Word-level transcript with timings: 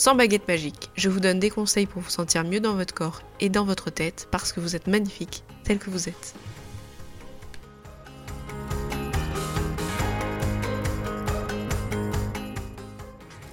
sans 0.00 0.14
baguette 0.14 0.48
magique. 0.48 0.88
Je 0.96 1.10
vous 1.10 1.20
donne 1.20 1.38
des 1.38 1.50
conseils 1.50 1.84
pour 1.84 2.00
vous 2.00 2.08
sentir 2.08 2.42
mieux 2.42 2.58
dans 2.58 2.72
votre 2.72 2.94
corps 2.94 3.20
et 3.38 3.50
dans 3.50 3.66
votre 3.66 3.90
tête 3.90 4.28
parce 4.30 4.50
que 4.50 4.58
vous 4.58 4.74
êtes 4.74 4.86
magnifique 4.86 5.44
tel 5.62 5.76
que 5.76 5.90
vous 5.90 6.08
êtes. 6.08 6.34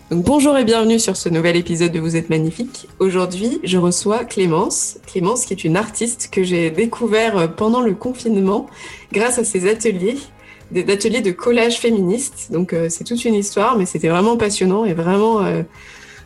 Bonjour 0.10 0.58
et 0.58 0.64
bienvenue 0.64 1.00
sur 1.00 1.18
ce 1.18 1.28
nouvel 1.28 1.58
épisode 1.58 1.92
de 1.92 2.00
Vous 2.00 2.16
êtes 2.16 2.30
magnifique. 2.30 2.88
Aujourd'hui, 3.00 3.60
je 3.66 3.78
reçois 3.78 4.24
Clémence. 4.24 5.00
Clémence 5.06 5.44
qui 5.44 5.52
est 5.52 5.66
une 5.66 5.76
artiste 5.76 6.30
que 6.32 6.44
j'ai 6.44 6.72
découvert 6.72 7.54
pendant 7.58 7.82
le 7.82 7.94
confinement 7.94 8.68
grâce 9.12 9.38
à 9.38 9.44
ses 9.44 9.70
ateliers, 9.70 10.16
des 10.72 10.90
ateliers 10.90 11.20
de 11.20 11.32
collage 11.32 11.78
féministe. 11.78 12.54
Donc 12.54 12.72
euh, 12.72 12.88
c'est 12.88 13.04
toute 13.04 13.26
une 13.26 13.36
histoire, 13.36 13.78
mais 13.78 13.86
c'était 13.86 14.08
vraiment 14.08 14.38
passionnant 14.38 14.86
et 14.86 14.94
vraiment 14.94 15.44
euh, 15.44 15.64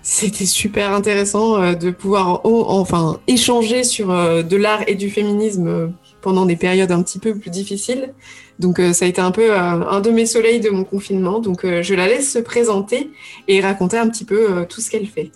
c'était 0.03 0.45
super 0.45 0.93
intéressant 0.93 1.73
de 1.73 1.91
pouvoir 1.91 2.41
enfin 2.43 3.19
échanger 3.27 3.83
sur 3.83 4.07
de 4.07 4.55
l'art 4.55 4.83
et 4.87 4.95
du 4.95 5.09
féminisme 5.09 5.93
pendant 6.21 6.45
des 6.45 6.55
périodes 6.55 6.91
un 6.91 7.01
petit 7.03 7.19
peu 7.19 7.37
plus 7.37 7.49
difficiles. 7.49 8.13
Donc 8.59 8.79
euh, 8.79 8.93
ça 8.93 9.05
a 9.05 9.07
été 9.07 9.19
un 9.19 9.31
peu 9.31 9.51
euh, 9.51 9.57
un 9.57 10.01
de 10.01 10.11
mes 10.11 10.25
soleils 10.25 10.59
de 10.59 10.69
mon 10.69 10.83
confinement. 10.83 11.39
Donc 11.39 11.65
euh, 11.65 11.81
je 11.81 11.95
la 11.95 12.07
laisse 12.07 12.31
se 12.31 12.39
présenter 12.39 13.09
et 13.47 13.59
raconter 13.59 13.97
un 13.97 14.07
petit 14.07 14.23
peu 14.25 14.65
tout 14.69 14.81
ce 14.81 14.89
qu'elle 14.89 15.07
fait. 15.07 15.31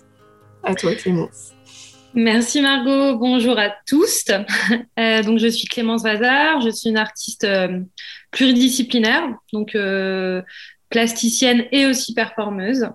À 0.62 0.74
toi 0.74 0.94
Clémence. 0.94 1.52
Merci 2.14 2.62
Margot, 2.62 3.18
bonjour 3.18 3.58
à 3.58 3.74
tous. 3.86 4.24
donc 4.96 5.38
je 5.38 5.48
suis 5.48 5.66
Clémence 5.66 6.02
Vazard, 6.02 6.62
je 6.62 6.70
suis 6.70 6.88
une 6.88 6.96
artiste 6.96 7.46
pluridisciplinaire, 8.30 9.28
donc 9.52 9.76
plasticienne 10.88 11.64
et 11.72 11.84
aussi 11.84 12.14
performeuse 12.14 12.86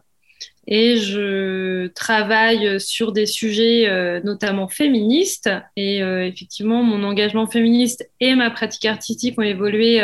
et 0.67 0.97
je 0.97 1.87
travaille 1.87 2.79
sur 2.79 3.11
des 3.11 3.25
sujets 3.25 3.87
euh, 3.89 4.21
notamment 4.23 4.67
féministes. 4.67 5.49
Et 5.75 6.03
euh, 6.03 6.25
effectivement, 6.25 6.83
mon 6.83 7.03
engagement 7.03 7.47
féministe 7.47 8.07
et 8.19 8.35
ma 8.35 8.51
pratique 8.51 8.85
artistique 8.85 9.39
ont 9.39 9.43
évolué 9.43 10.01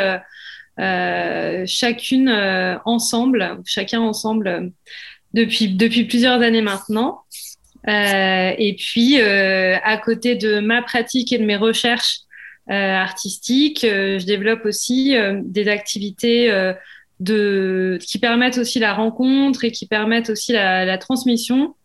euh, 0.79 1.63
chacune 1.65 2.29
ensemble, 2.85 3.59
chacun 3.65 4.01
ensemble 4.01 4.71
depuis, 5.33 5.69
depuis 5.69 6.05
plusieurs 6.05 6.41
années 6.41 6.61
maintenant. 6.61 7.21
et 7.87 8.75
puis, 8.77 9.21
à 9.21 9.97
côté 9.97 10.35
de 10.35 10.59
ma 10.59 10.81
pratique 10.81 11.31
et 11.31 11.37
de 11.37 11.45
mes 11.45 11.55
recherches 11.55 12.21
artistiques, 12.67 13.81
je 13.83 14.25
développe 14.25 14.65
aussi 14.65 15.15
des 15.43 15.67
activités 15.67 16.51
de, 17.19 17.97
qui 18.01 18.19
permettent 18.19 18.57
aussi 18.57 18.79
la 18.79 18.93
rencontre 18.93 19.63
et 19.63 19.71
qui 19.71 19.87
permettent 19.87 20.29
aussi 20.29 20.53
la, 20.53 20.97
transmission 20.97 21.75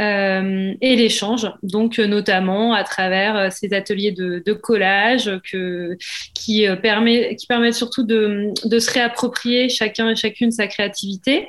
euh, 0.00 0.74
et 0.80 0.96
l'échange, 0.96 1.46
donc 1.62 1.98
euh, 1.98 2.06
notamment 2.06 2.72
à 2.72 2.82
travers 2.82 3.36
euh, 3.36 3.48
ces 3.50 3.72
ateliers 3.72 4.10
de, 4.10 4.42
de 4.44 4.52
collage 4.52 5.30
que, 5.50 5.96
qui, 6.34 6.66
euh, 6.66 6.74
permet, 6.74 7.36
qui 7.36 7.46
permettent 7.46 7.74
surtout 7.74 8.02
de, 8.02 8.50
de, 8.64 8.78
se 8.80 8.90
réapproprier 8.92 9.68
chacun 9.68 10.10
et 10.10 10.16
chacune 10.16 10.50
sa 10.50 10.66
créativité, 10.66 11.48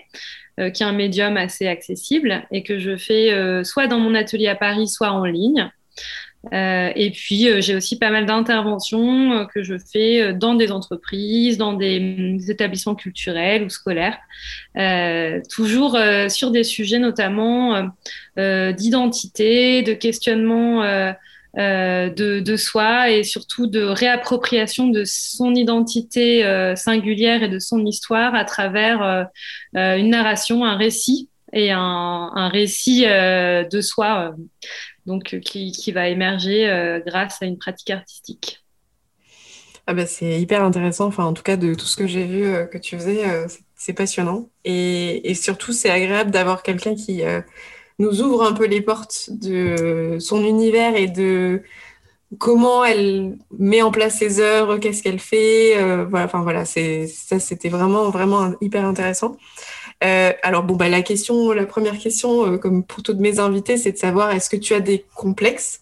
euh, 0.59 0.69
qui 0.69 0.83
est 0.83 0.85
un 0.85 0.91
médium 0.91 1.37
assez 1.37 1.65
accessible 1.65 2.45
et 2.51 2.61
que 2.61 2.77
je 2.77 2.95
fais 2.95 3.63
soit 3.63 3.87
dans 3.87 3.99
mon 3.99 4.13
atelier 4.13 4.47
à 4.47 4.55
Paris, 4.55 4.87
soit 4.87 5.11
en 5.11 5.25
ligne. 5.25 5.71
Euh, 6.53 6.91
et 6.95 7.11
puis, 7.11 7.49
euh, 7.49 7.61
j'ai 7.61 7.75
aussi 7.75 7.97
pas 7.97 8.09
mal 8.09 8.25
d'interventions 8.25 9.31
euh, 9.33 9.45
que 9.45 9.63
je 9.63 9.75
fais 9.77 10.33
dans 10.33 10.55
des 10.55 10.71
entreprises, 10.71 11.57
dans 11.57 11.73
des, 11.73 11.99
des 12.37 12.51
établissements 12.51 12.95
culturels 12.95 13.63
ou 13.63 13.69
scolaires, 13.69 14.17
toujours 15.49 15.97
sur 16.29 16.51
des 16.51 16.63
sujets 16.63 16.99
notamment 16.99 17.89
d'identité, 18.37 19.81
de 19.81 19.93
questionnement 19.93 20.83
de, 21.55 22.55
soi 22.57 23.09
et 23.09 23.23
surtout 23.23 23.67
de 23.67 23.81
réappropriation 23.81 24.87
de 24.87 25.03
son 25.05 25.55
identité 25.55 26.43
singulière 26.75 27.43
et 27.43 27.49
de 27.49 27.59
son 27.59 27.85
histoire 27.85 28.35
à 28.35 28.43
travers 28.43 29.27
une 29.73 30.09
narration, 30.09 30.65
un 30.65 30.77
récit 30.77 31.29
et 31.53 31.71
un 31.71 32.49
récit 32.49 33.05
de 33.05 33.81
soi 33.81 34.35
donc 35.05 35.33
euh, 35.33 35.39
qui, 35.39 35.71
qui, 35.71 35.91
va 35.91 36.07
émerger 36.07 36.69
euh, 36.69 36.99
grâce 37.05 37.41
à 37.41 37.45
une 37.45 37.57
pratique 37.57 37.89
artistique. 37.89 38.63
Ah 39.87 39.93
bah 39.93 40.07
c'est 40.07 40.41
hyper 40.41 40.63
intéressant, 40.63 41.05
enfin 41.05 41.25
en 41.25 41.33
tout 41.33 41.43
cas 41.43 41.57
de 41.57 41.75
tout 41.75 41.85
ce 41.85 41.95
que 41.95 42.07
j'ai 42.07 42.25
vu 42.25 42.43
euh, 42.43 42.65
que 42.65 42.79
tu 42.79 42.97
faisais, 42.97 43.23
c'est 43.75 43.93
passionnant. 43.93 44.49
Et, 44.63 45.29
et 45.29 45.35
surtout 45.35 45.73
c'est 45.73 45.91
agréable 45.91 46.31
d'avoir 46.31 46.63
quelqu'un 46.63 46.95
qui 46.95 47.21
nous 47.99 48.21
ouvre 48.21 48.43
un 48.43 48.53
peu 48.53 48.65
les 48.65 48.81
portes 48.81 49.29
de 49.29 50.17
son 50.19 50.43
univers 50.43 50.95
et 50.95 51.07
de 51.07 51.61
comment 52.39 52.83
elle 52.83 53.37
met 53.59 53.83
en 53.83 53.91
place 53.91 54.17
ses 54.17 54.39
œuvres, 54.39 54.77
qu'est-ce 54.77 55.03
qu'elle 55.03 55.19
fait. 55.19 55.75
voilà, 56.05 56.25
enfin 56.25 56.41
voilà, 56.41 56.65
ça 56.65 57.39
c'était 57.39 57.69
vraiment 57.69 58.09
vraiment 58.09 58.53
hyper 58.61 58.85
intéressant. 58.85 59.37
Euh, 60.03 60.33
alors 60.43 60.63
bon, 60.63 60.75
bah, 60.75 60.89
la 60.89 61.01
question, 61.01 61.51
la 61.51 61.65
première 61.65 61.97
question, 61.97 62.53
euh, 62.53 62.57
comme 62.57 62.85
pour 62.85 63.01
toutes 63.03 63.19
mes 63.19 63.39
invités, 63.39 63.77
c'est 63.77 63.93
de 63.93 63.97
savoir 63.97 64.31
est-ce 64.31 64.49
que 64.49 64.57
tu 64.57 64.73
as 64.73 64.81
des 64.81 65.05
complexes 65.15 65.79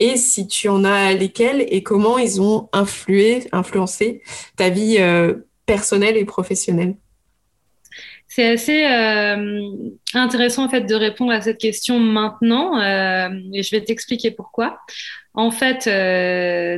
et 0.00 0.16
si 0.16 0.48
tu 0.48 0.68
en 0.68 0.84
as 0.84 1.12
lesquels 1.12 1.64
et 1.68 1.82
comment 1.82 2.18
ils 2.18 2.40
ont 2.40 2.68
influé, 2.72 3.44
influencé 3.52 4.22
ta 4.56 4.68
vie 4.68 4.96
euh, 4.98 5.34
personnelle 5.64 6.16
et 6.16 6.24
professionnelle? 6.24 6.96
C'est 8.26 8.48
assez 8.48 8.82
intéressant 10.14 10.64
en 10.64 10.68
fait 10.70 10.86
de 10.86 10.94
répondre 10.94 11.32
à 11.32 11.42
cette 11.42 11.58
question 11.58 11.98
maintenant 11.98 12.80
et 12.80 13.62
je 13.62 13.70
vais 13.72 13.84
t'expliquer 13.84 14.30
pourquoi. 14.30 14.78
En 15.34 15.50
fait, 15.50 15.84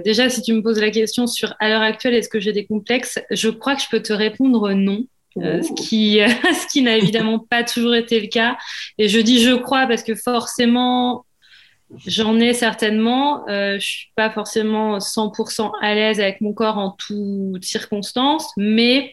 déjà, 0.03 0.29
si 0.29 0.43
tu 0.43 0.53
me 0.53 0.63
poses 0.63 0.81
la 0.81 0.91
question 0.91 1.29
sur 1.29 1.55
à 1.61 1.69
l'heure 1.69 1.83
actuelle, 1.83 2.15
est-ce 2.15 2.29
que 2.29 2.41
j'ai 2.41 2.53
des 2.53 2.67
complexes, 2.67 3.21
je 3.31 3.51
crois 3.51 3.77
que 3.77 3.83
je 3.83 3.89
peux 3.89 4.03
te 4.03 4.13
répondre 4.13 4.73
non. 4.73 5.07
Euh, 5.39 5.63
ce 5.63 5.73
qui, 5.73 6.19
ce 6.43 6.67
qui 6.69 6.83
n'a 6.83 6.97
évidemment 6.97 7.39
pas 7.39 7.65
toujours 7.65 7.95
été 7.95 8.21
le 8.21 8.29
cas. 8.29 8.57
Et 8.99 9.09
je 9.09 9.19
dis 9.19 9.43
je 9.43 9.55
crois 9.55 9.87
parce 9.87 10.03
que 10.03 10.15
forcément, 10.15 11.25
j'en 12.07 12.39
ai 12.39 12.55
certainement. 12.55 13.49
Euh, 13.49 13.79
je 13.79 13.87
suis 13.87 14.13
pas 14.17 14.31
forcément 14.31 14.99
100% 14.99 15.73
à 15.81 15.95
l'aise 15.95 16.21
avec 16.21 16.41
mon 16.41 16.53
corps 16.53 16.79
en 16.79 16.93
toutes 16.93 17.65
circonstances, 17.65 18.51
mais 18.57 19.13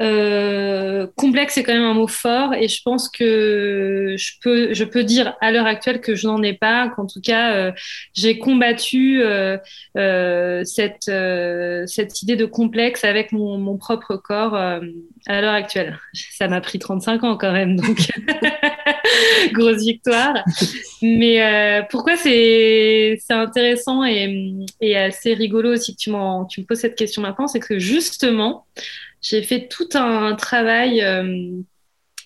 euh, 0.00 1.06
complexe, 1.16 1.54
c'est 1.54 1.62
quand 1.62 1.72
même 1.72 1.84
un 1.84 1.94
mot 1.94 2.08
fort 2.08 2.52
et 2.52 2.66
je 2.66 2.82
pense 2.84 3.08
que 3.08 4.16
je 4.18 4.32
peux, 4.42 4.74
je 4.74 4.82
peux 4.82 5.04
dire 5.04 5.36
à 5.40 5.52
l'heure 5.52 5.66
actuelle 5.66 6.00
que 6.00 6.16
je 6.16 6.26
n'en 6.26 6.42
ai 6.42 6.52
pas, 6.52 6.88
qu'en 6.88 7.06
tout 7.06 7.20
cas, 7.20 7.54
euh, 7.54 7.72
j'ai 8.12 8.38
combattu 8.38 9.22
cette, 10.64 11.10
cette 11.86 12.22
idée 12.22 12.36
de 12.36 12.44
complexe 12.44 13.04
avec 13.04 13.30
mon, 13.30 13.58
mon 13.58 13.76
propre 13.76 14.16
corps 14.16 14.80
à 15.26 15.40
l'heure 15.40 15.54
actuelle. 15.54 15.98
Ça 16.12 16.48
m'a 16.48 16.60
pris 16.60 16.78
35 16.78 17.24
ans 17.24 17.36
quand 17.36 17.52
même, 17.52 17.76
donc 17.76 17.98
grosse 19.52 19.82
victoire. 19.82 20.44
Mais 21.02 21.82
pourquoi 21.90 22.16
c'est 22.16 23.18
intéressant 23.30 24.04
et, 24.04 24.54
et 24.80 24.96
assez 24.96 25.34
rigolo 25.34 25.72
aussi 25.72 25.94
que 25.94 26.00
tu, 26.00 26.10
tu 26.50 26.60
me 26.60 26.66
poses 26.66 26.78
cette 26.78 26.96
question 26.96 27.22
maintenant, 27.22 27.46
c'est 27.46 27.60
que 27.60 27.78
justement, 27.78 28.66
j'ai 29.24 29.42
fait 29.42 29.68
tout 29.68 29.88
un 29.94 30.34
travail 30.34 31.02
euh, 31.02 31.50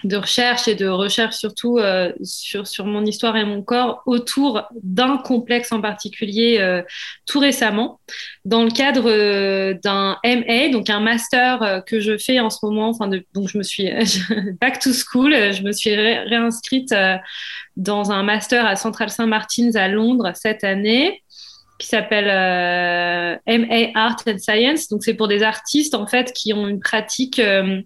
de 0.05 0.17
recherche 0.17 0.69
et 0.69 0.75
de 0.75 0.87
recherche 0.87 1.37
surtout 1.37 1.79
euh, 1.79 2.13
sur, 2.23 2.67
sur 2.67 2.85
mon 2.85 3.05
histoire 3.05 3.37
et 3.37 3.45
mon 3.45 3.63
corps 3.63 4.03
autour 4.07 4.63
d'un 4.83 5.19
complexe 5.19 5.73
en 5.73 5.81
particulier 5.81 6.59
euh, 6.61 6.83
tout 7.27 7.41
récemment 7.41 8.01
dans 8.45 8.63
le 8.63 8.71
cadre 8.71 9.73
d'un 9.83 10.19
MA, 10.25 10.69
donc 10.71 10.89
un 10.89 11.01
master 11.01 11.83
que 11.87 12.01
je 12.01 12.17
fais 12.17 12.41
en 12.41 12.49
ce 12.49 12.59
moment. 12.63 12.89
Enfin, 12.89 13.09
donc 13.35 13.49
je 13.49 13.59
me 13.59 13.63
suis 13.63 13.91
back 14.61 14.79
to 14.79 14.93
school, 14.93 15.33
je 15.33 15.63
me 15.63 15.73
suis 15.73 15.95
réinscrite 15.95 16.95
dans 17.77 18.11
un 18.11 18.23
master 18.23 18.67
à 18.67 18.77
Central 18.77 19.11
Saint 19.11 19.27
Martins 19.27 19.75
à 19.75 19.89
Londres 19.89 20.33
cette 20.35 20.65
année. 20.65 21.23
Qui 21.79 21.87
s'appelle 21.87 22.29
euh, 22.29 23.37
MA 23.47 23.91
Art 23.95 24.17
and 24.27 24.39
Science. 24.39 24.89
Donc 24.89 25.05
c'est 25.05 25.15
pour 25.15 25.29
des 25.29 25.45
artistes 25.45 25.95
en 25.95 26.09
fait 26.09 26.33
qui 26.33 26.53
ont 26.53 26.67
une 26.67 26.81
pratique 26.81 27.39
euh, 27.39 27.81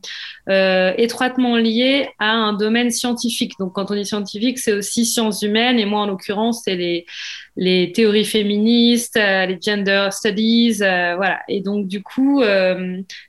euh, 0.48 0.94
étroitement 0.96 1.56
liée 1.56 2.08
à 2.18 2.30
un 2.30 2.54
domaine 2.54 2.90
scientifique. 2.90 3.52
Donc 3.58 3.74
quand 3.74 3.90
on 3.90 3.94
dit 3.94 4.06
scientifique, 4.06 4.58
c'est 4.58 4.72
aussi 4.72 5.04
sciences 5.04 5.42
humaines 5.42 5.78
et 5.78 5.84
moi 5.84 6.00
en 6.00 6.06
l'occurrence 6.06 6.62
c'est 6.64 6.76
les 6.76 7.04
les 7.56 7.92
théories 7.92 8.24
féministes, 8.24 9.16
les 9.16 9.58
gender 9.60 10.08
studies, 10.10 10.78
voilà. 10.78 11.40
Et 11.48 11.60
donc 11.60 11.86
du 11.86 12.02
coup 12.02 12.42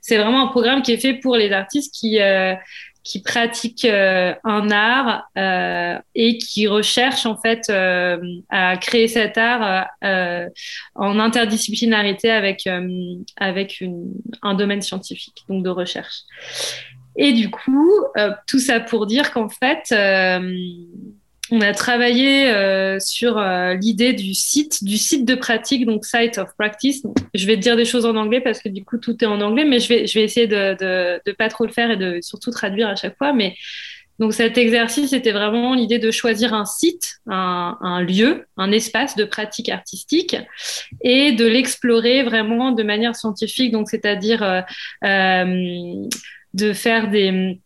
c'est 0.02 0.18
vraiment 0.18 0.44
un 0.44 0.48
programme 0.48 0.82
qui 0.82 0.94
est 0.94 0.98
fait 0.98 1.16
pour 1.16 1.36
les 1.36 1.52
artistes 1.52 1.94
qui 1.94 2.20
qui 3.04 3.22
pratiquent 3.22 3.86
euh, 3.86 4.34
un 4.44 4.72
art 4.72 5.30
euh, 5.38 6.00
et 6.16 6.38
qui 6.38 6.68
recherchent 6.68 7.26
en 7.26 7.36
fait 7.38 7.70
euh, 7.70 8.18
à 8.50 8.78
créer 8.78 9.08
cet 9.08 9.38
art 9.38 9.88
en 10.96 11.20
interdisciplinarité 11.20 12.32
avec 12.32 12.68
avec 13.38 13.82
une, 13.82 14.14
un 14.42 14.54
domaine 14.54 14.82
scientifique, 14.82 15.44
donc 15.50 15.64
de 15.64 15.70
recherche. 15.70 16.22
Et 17.16 17.34
du 17.34 17.52
coup, 17.52 17.92
tout 18.48 18.60
ça 18.60 18.80
pour 18.80 19.06
dire 19.06 19.32
qu'en 19.32 19.50
fait, 19.50 19.94
on 21.54 21.62
a 21.62 21.72
travaillé 21.72 22.50
euh, 22.50 23.00
sur 23.00 23.38
euh, 23.38 23.76
l'idée 23.76 24.14
du 24.14 24.34
site, 24.34 24.84
du 24.84 24.98
site 24.98 25.24
de 25.24 25.36
pratique, 25.36 25.86
donc 25.86 26.04
site 26.04 26.40
of 26.40 26.50
practice. 26.58 27.04
je 27.36 27.46
vais 27.46 27.58
te 27.58 27.62
dire 27.62 27.76
des 27.76 27.86
choses 27.86 28.08
en 28.08 28.16
anglais 28.16 28.42
parce 28.42 28.60
que 28.60 28.70
du 28.70 28.84
coup 28.84 28.98
tout 28.98 29.24
est 29.24 29.28
en 29.28 29.40
anglais, 29.40 29.64
mais 29.64 29.80
je 29.80 29.88
vais, 29.88 30.24
essayer 30.24 30.48
de, 30.48 30.76
de, 30.80 31.22
de 31.24 31.32
pas 31.32 31.50
trop 31.50 31.68
le 31.68 31.72
faire 31.72 31.92
et 31.92 31.98
de 31.98 32.22
surtout 32.22 32.50
traduire 32.50 32.88
à 32.88 32.96
chaque 32.96 33.16
fois. 33.20 33.34
Mais 33.34 33.56
donc 34.18 34.34
cet 34.34 34.58
exercice, 34.58 35.12
c'était 35.12 35.32
vraiment 35.32 35.76
l'idée 35.76 36.00
de 36.00 36.10
choisir 36.10 36.56
un 36.56 36.66
site, 36.66 37.18
un, 37.28 38.02
lieu, 38.02 38.48
un 38.58 38.72
espace 38.72 39.16
de 39.16 39.24
pratique 39.24 39.70
artistique 39.70 40.36
et 41.02 41.34
de 41.34 41.46
l'explorer 41.46 42.24
vraiment 42.24 42.72
de 42.72 42.82
manière 42.82 43.16
scientifique. 43.16 43.72
Donc 43.72 43.92
c'est-à-dire 43.92 44.64
euh 45.04 46.08
de 46.54 46.72
faire 46.72 47.10
des 47.10 47.60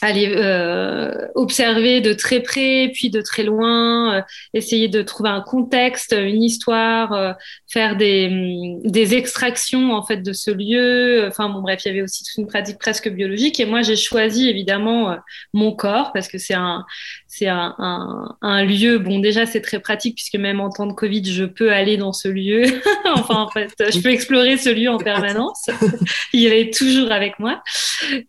aller 0.00 0.32
euh, 0.36 1.26
observer 1.34 2.00
de 2.00 2.12
très 2.12 2.40
près, 2.40 2.90
puis 2.92 3.10
de 3.10 3.20
très 3.20 3.42
loin, 3.42 4.14
euh, 4.14 4.22
essayer 4.54 4.88
de 4.88 5.02
trouver 5.02 5.30
un 5.30 5.40
contexte, 5.40 6.14
une 6.16 6.42
histoire, 6.42 7.12
euh, 7.12 7.32
faire 7.68 7.96
des, 7.96 8.28
mm, 8.28 8.90
des 8.90 9.14
extractions 9.14 9.92
en 9.92 10.04
fait 10.04 10.18
de 10.18 10.32
ce 10.32 10.50
lieu. 10.50 11.26
Enfin 11.26 11.48
bon 11.48 11.62
bref, 11.62 11.80
il 11.84 11.88
y 11.88 11.90
avait 11.90 12.02
aussi 12.02 12.24
toute 12.24 12.38
une 12.38 12.46
pratique 12.46 12.78
presque 12.78 13.08
biologique. 13.08 13.58
Et 13.60 13.66
moi 13.66 13.82
j'ai 13.82 13.96
choisi 13.96 14.48
évidemment 14.48 15.16
mon 15.52 15.72
corps 15.72 16.12
parce 16.12 16.28
que 16.28 16.38
c'est 16.38 16.54
un 16.54 16.84
c'est 17.26 17.48
un, 17.48 17.74
un, 17.78 18.36
un, 18.40 18.64
lieu. 18.64 18.98
Bon 18.98 19.18
déjà 19.18 19.46
c'est 19.46 19.60
très 19.60 19.80
pratique 19.80 20.14
puisque 20.16 20.36
même 20.36 20.60
en 20.60 20.70
temps 20.70 20.86
de 20.86 20.92
Covid 20.92 21.24
je 21.24 21.44
peux 21.44 21.72
aller 21.72 21.96
dans 21.96 22.12
ce 22.12 22.28
lieu. 22.28 22.64
enfin 23.14 23.42
en 23.42 23.50
fait 23.50 23.72
je 23.78 24.00
peux 24.00 24.10
explorer 24.10 24.56
ce 24.56 24.70
lieu 24.70 24.88
en 24.88 24.98
permanence. 24.98 25.66
il 26.32 26.52
est 26.52 26.72
toujours 26.72 27.10
avec 27.10 27.38
moi 27.38 27.62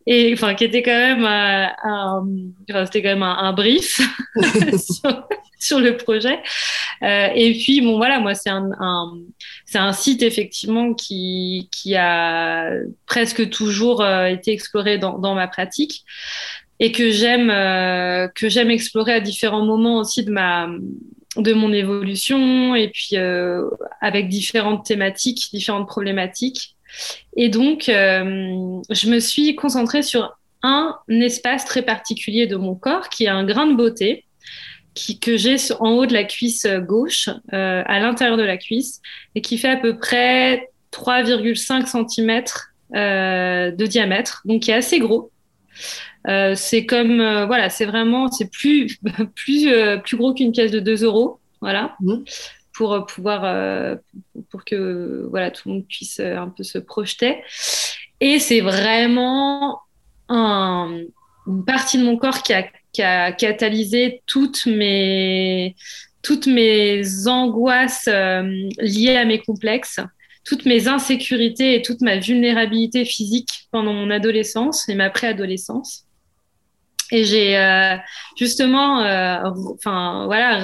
et 0.07 0.33
enfin 0.33 0.55
qui 0.55 0.63
était 0.63 0.81
quand 0.81 0.91
même 0.91 1.25
c'était 2.85 3.01
quand 3.01 3.09
même 3.09 3.23
un, 3.23 3.53
brief 3.53 4.01
sur, 5.59 5.79
le 5.79 5.97
projet. 5.97 6.39
Euh, 7.03 7.27
et 7.35 7.53
puis, 7.53 7.81
bon, 7.81 7.97
voilà, 7.97 8.19
moi, 8.19 8.35
c'est 8.35 8.49
un, 8.49 8.69
c'est 9.65 9.77
un 9.77 9.93
site 9.93 10.21
effectivement 10.23 10.93
qui, 10.93 11.69
qui 11.71 11.95
a 11.95 12.71
presque 13.05 13.49
toujours 13.49 14.01
euh, 14.01 14.25
été 14.25 14.51
exploré 14.51 14.97
dans, 14.97 15.35
ma 15.35 15.47
pratique 15.47 16.03
et 16.79 16.91
que 16.91 17.11
j'aime 17.11 17.49
euh, 17.49 18.27
que 18.29 18.47
j'aime 18.47 18.71
explorer 18.71 19.13
à 19.13 19.19
différents 19.19 19.65
moments 19.65 19.97
aussi 19.97 20.23
de 20.23 20.31
ma 20.31 20.67
de 21.35 21.53
mon 21.53 21.71
évolution 21.73 22.73
et 22.73 22.89
puis 22.89 23.15
avec 24.01 24.29
différentes 24.29 24.85
thématiques, 24.85 25.49
différentes 25.53 25.87
problématiques. 25.87 26.75
Et 27.35 27.49
donc, 27.49 27.83
je 27.85 29.09
me 29.09 29.19
suis 29.19 29.55
concentrée 29.55 30.01
sur 30.01 30.38
un 30.63 30.97
espace 31.09 31.65
très 31.65 31.81
particulier 31.81 32.47
de 32.47 32.55
mon 32.55 32.75
corps 32.75 33.09
qui 33.09 33.25
est 33.25 33.29
un 33.29 33.45
grain 33.45 33.65
de 33.65 33.75
beauté 33.75 34.25
qui, 34.93 35.19
que 35.19 35.37
j'ai 35.37 35.55
en 35.79 35.91
haut 35.91 36.05
de 36.05 36.13
la 36.13 36.23
cuisse 36.23 36.67
gauche, 36.67 37.29
euh, 37.53 37.83
à 37.85 37.99
l'intérieur 37.99 38.37
de 38.37 38.43
la 38.43 38.57
cuisse, 38.57 39.01
et 39.35 39.41
qui 39.41 39.57
fait 39.57 39.69
à 39.69 39.77
peu 39.77 39.97
près 39.97 40.69
3,5 40.91 42.07
cm 42.07 42.43
euh, 42.95 43.71
de 43.71 43.85
diamètre, 43.85 44.41
donc 44.45 44.63
qui 44.63 44.71
est 44.71 44.75
assez 44.75 44.99
gros. 44.99 45.31
Euh, 46.27 46.53
c'est 46.55 46.85
comme, 46.85 47.17
voilà, 47.45 47.69
c'est 47.69 47.85
vraiment, 47.85 48.29
c'est 48.29 48.51
plus, 48.51 48.99
plus, 49.35 49.69
plus 50.03 50.17
gros 50.17 50.33
qu'une 50.33 50.51
pièce 50.51 50.71
de 50.71 50.79
2 50.79 51.03
euros, 51.03 51.39
voilà. 51.61 51.95
Mmh. 52.01 52.15
Pour 52.73 53.05
pouvoir, 53.07 53.97
pour 54.49 54.63
que 54.63 55.27
voilà, 55.29 55.51
tout 55.51 55.67
le 55.67 55.75
monde 55.75 55.85
puisse 55.85 56.21
un 56.21 56.47
peu 56.47 56.63
se 56.63 56.77
projeter. 56.77 57.43
Et 58.21 58.39
c'est 58.39 58.61
vraiment 58.61 59.81
une 60.29 61.65
partie 61.65 61.97
de 61.97 62.03
mon 62.03 62.17
corps 62.17 62.43
qui 62.43 62.53
a, 62.53 62.65
qui 62.93 63.01
a 63.01 63.31
catalysé 63.31 64.21
toutes 64.27 64.65
mes, 64.65 65.75
toutes 66.21 66.47
mes 66.47 67.27
angoisses 67.27 68.07
euh, 68.07 68.69
liées 68.79 69.15
à 69.15 69.25
mes 69.25 69.39
complexes, 69.39 69.99
toutes 70.45 70.65
mes 70.65 70.87
insécurités 70.87 71.75
et 71.75 71.81
toute 71.81 72.01
ma 72.01 72.17
vulnérabilité 72.17 73.05
physique 73.05 73.67
pendant 73.71 73.93
mon 73.93 74.09
adolescence 74.09 74.87
et 74.89 74.95
ma 74.95 75.09
préadolescence. 75.09 76.05
Et 77.11 77.23
j'ai 77.23 77.57
euh, 77.57 77.95
justement, 78.37 79.01
euh, 79.01 79.49
enfin 79.73 80.25
voilà, 80.25 80.59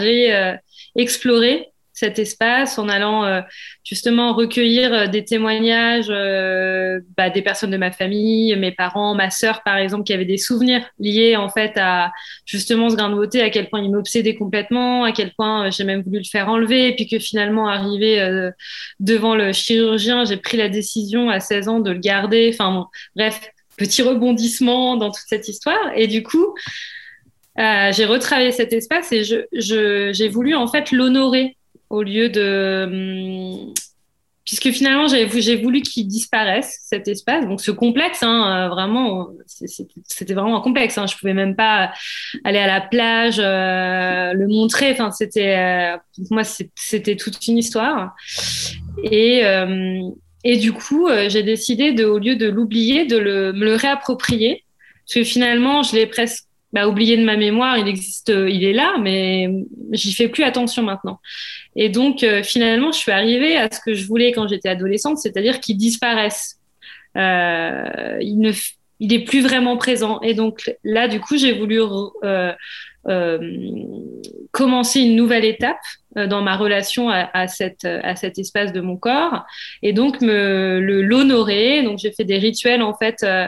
réexploré 0.95 1.69
cet 1.95 2.19
espace 2.19 2.77
en 2.77 2.89
allant 2.89 3.23
euh, 3.23 3.41
justement 3.85 4.33
recueillir 4.33 4.93
euh, 4.93 5.07
des 5.07 5.23
témoignages 5.23 6.07
euh, 6.09 6.99
bah, 7.15 7.29
des 7.29 7.41
personnes 7.41 7.71
de 7.71 7.77
ma 7.77 7.89
famille, 7.89 8.53
mes 8.57 8.73
parents, 8.73 9.15
ma 9.15 9.29
sœur 9.29 9.63
par 9.63 9.77
exemple, 9.77 10.03
qui 10.03 10.13
avaient 10.13 10.25
des 10.25 10.37
souvenirs 10.37 10.85
liés 10.99 11.37
en 11.37 11.47
fait 11.47 11.71
à 11.77 12.11
justement 12.45 12.89
ce 12.89 12.97
grain 12.97 13.09
de 13.09 13.15
beauté, 13.15 13.41
à 13.41 13.49
quel 13.49 13.69
point 13.69 13.81
il 13.81 13.91
m'obsédait 13.91 14.35
complètement, 14.35 15.05
à 15.05 15.13
quel 15.13 15.33
point 15.35 15.69
j'ai 15.69 15.85
même 15.85 16.03
voulu 16.03 16.17
le 16.17 16.25
faire 16.25 16.49
enlever, 16.49 16.89
et 16.89 16.95
puis 16.95 17.07
que 17.07 17.17
finalement 17.17 17.69
arrivé 17.69 18.49
devant 18.99 19.35
le 19.35 19.53
chirurgien, 19.53 20.25
j'ai 20.25 20.37
pris 20.37 20.57
la 20.57 20.67
décision 20.67 21.29
à 21.29 21.39
16 21.39 21.69
ans 21.69 21.79
de 21.79 21.91
le 21.91 21.99
garder. 21.99 22.51
Enfin 22.53 22.73
bon, 22.73 22.85
bref, 23.15 23.49
petit 23.77 24.01
rebondissement 24.01 24.97
dans 24.97 25.11
toute 25.11 25.25
cette 25.27 25.47
histoire. 25.47 25.91
Et 25.95 26.07
du 26.07 26.23
coup, 26.23 26.55
j'ai 27.57 28.05
retravaillé 28.05 28.51
cet 28.51 28.73
espace 28.73 29.11
et 29.13 29.23
je, 29.23 29.45
je, 29.53 30.11
j'ai 30.13 30.27
voulu 30.27 30.55
en 30.55 30.67
fait 30.67 30.91
l'honorer 30.91 31.55
au 31.89 32.03
lieu 32.03 32.29
de 32.29 33.65
hum, 33.65 33.73
puisque 34.45 34.69
finalement 34.71 35.07
j'ai 35.07 35.55
voulu 35.55 35.81
qu'il 35.81 36.07
disparaisse 36.07 36.79
cet 36.83 37.07
espace. 37.07 37.45
Donc 37.47 37.61
ce 37.61 37.71
complexe 37.71 38.21
hein, 38.21 38.67
euh, 38.67 38.69
vraiment 38.69 39.29
c'était 39.47 40.35
vraiment 40.35 40.57
un 40.57 40.61
complexe 40.61 40.97
hein, 40.97 41.07
je 41.07 41.17
pouvais 41.17 41.33
même 41.33 41.55
pas 41.55 41.91
aller 42.43 42.59
à 42.59 42.67
la 42.67 42.79
plage 42.79 43.39
euh, 43.39 44.33
le 44.33 44.47
montrer. 44.47 44.91
Enfin 44.91 45.09
c'était 45.11 45.57
euh, 45.57 45.97
moi 46.29 46.43
c'était 46.43 47.15
toute 47.15 47.45
une 47.47 47.57
histoire. 47.57 48.15
Et 49.03 49.41
et 50.43 50.57
du 50.57 50.73
coup 50.73 51.09
j'ai 51.27 51.43
décidé 51.43 51.91
de 51.91 52.05
au 52.05 52.19
lieu 52.19 52.35
de 52.35 52.47
l'oublier 52.47 53.05
de 53.05 53.17
le, 53.17 53.51
me 53.51 53.65
le 53.65 53.75
réapproprier. 53.75 54.63
Parce 55.07 55.15
que 55.15 55.23
finalement 55.23 55.81
je 55.81 55.95
l'ai 55.95 56.05
presque 56.05 56.44
bah, 56.75 56.89
oublié 56.89 57.15
de 57.15 57.23
ma 57.23 57.37
mémoire, 57.37 57.77
il 57.77 57.87
existe, 57.87 58.27
il 58.27 58.65
est 58.65 58.73
là, 58.73 58.97
mais 59.01 59.49
j'y 59.93 60.13
fais 60.13 60.27
plus 60.27 60.43
attention 60.43 60.83
maintenant. 60.83 61.21
Et 61.77 61.87
donc, 61.87 62.21
euh, 62.21 62.43
finalement, 62.43 62.91
je 62.91 62.97
suis 62.97 63.13
arrivée 63.13 63.55
à 63.55 63.71
ce 63.71 63.79
que 63.79 63.93
je 63.93 64.05
voulais 64.05 64.33
quand 64.33 64.49
j'étais 64.49 64.67
adolescente, 64.67 65.17
c'est-à-dire 65.17 65.61
qu'il 65.61 65.77
disparaisse. 65.77 66.59
Euh, 67.15 68.17
il 68.19 68.39
ne, 68.39 68.51
il 68.99 69.13
est 69.13 69.23
plus 69.23 69.41
vraiment 69.41 69.77
présent. 69.77 70.19
Et 70.19 70.33
donc 70.33 70.69
là, 70.83 71.07
du 71.07 71.21
coup, 71.21 71.37
j'ai 71.37 71.53
voulu 71.53 71.81
euh, 71.81 72.09
euh, 72.25 72.53
commencer 74.55 75.01
une 75.01 75.15
nouvelle 75.17 75.45
étape 75.45 75.77
euh, 76.17 76.27
dans 76.27 76.41
ma 76.41 76.55
relation 76.55 77.09
à, 77.09 77.29
à, 77.33 77.47
cet 77.47 77.83
espace 78.37 78.71
de 78.71 78.79
mon 78.79 78.95
corps 78.95 79.45
et 79.81 79.91
donc 79.91 80.21
me 80.21 80.79
l'honorer. 80.79 81.83
Donc 81.83 81.99
j'ai 81.99 82.13
fait 82.13 82.23
des 82.23 82.37
rituels 82.37 82.81
en 82.81 82.93
fait 82.93 83.21
euh, 83.23 83.47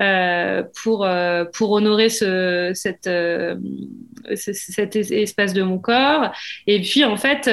euh 0.00 0.64
pour 0.82 1.04
euh, 1.04 1.44
pour 1.54 1.70
honorer 1.70 2.08
ce 2.08 2.72
euh, 3.06 3.54
cet 4.34 4.96
espace 4.96 5.52
de 5.52 5.62
mon 5.62 5.78
corps. 5.78 6.32
Et 6.66 6.80
puis 6.80 7.04
en 7.04 7.16
fait 7.16 7.44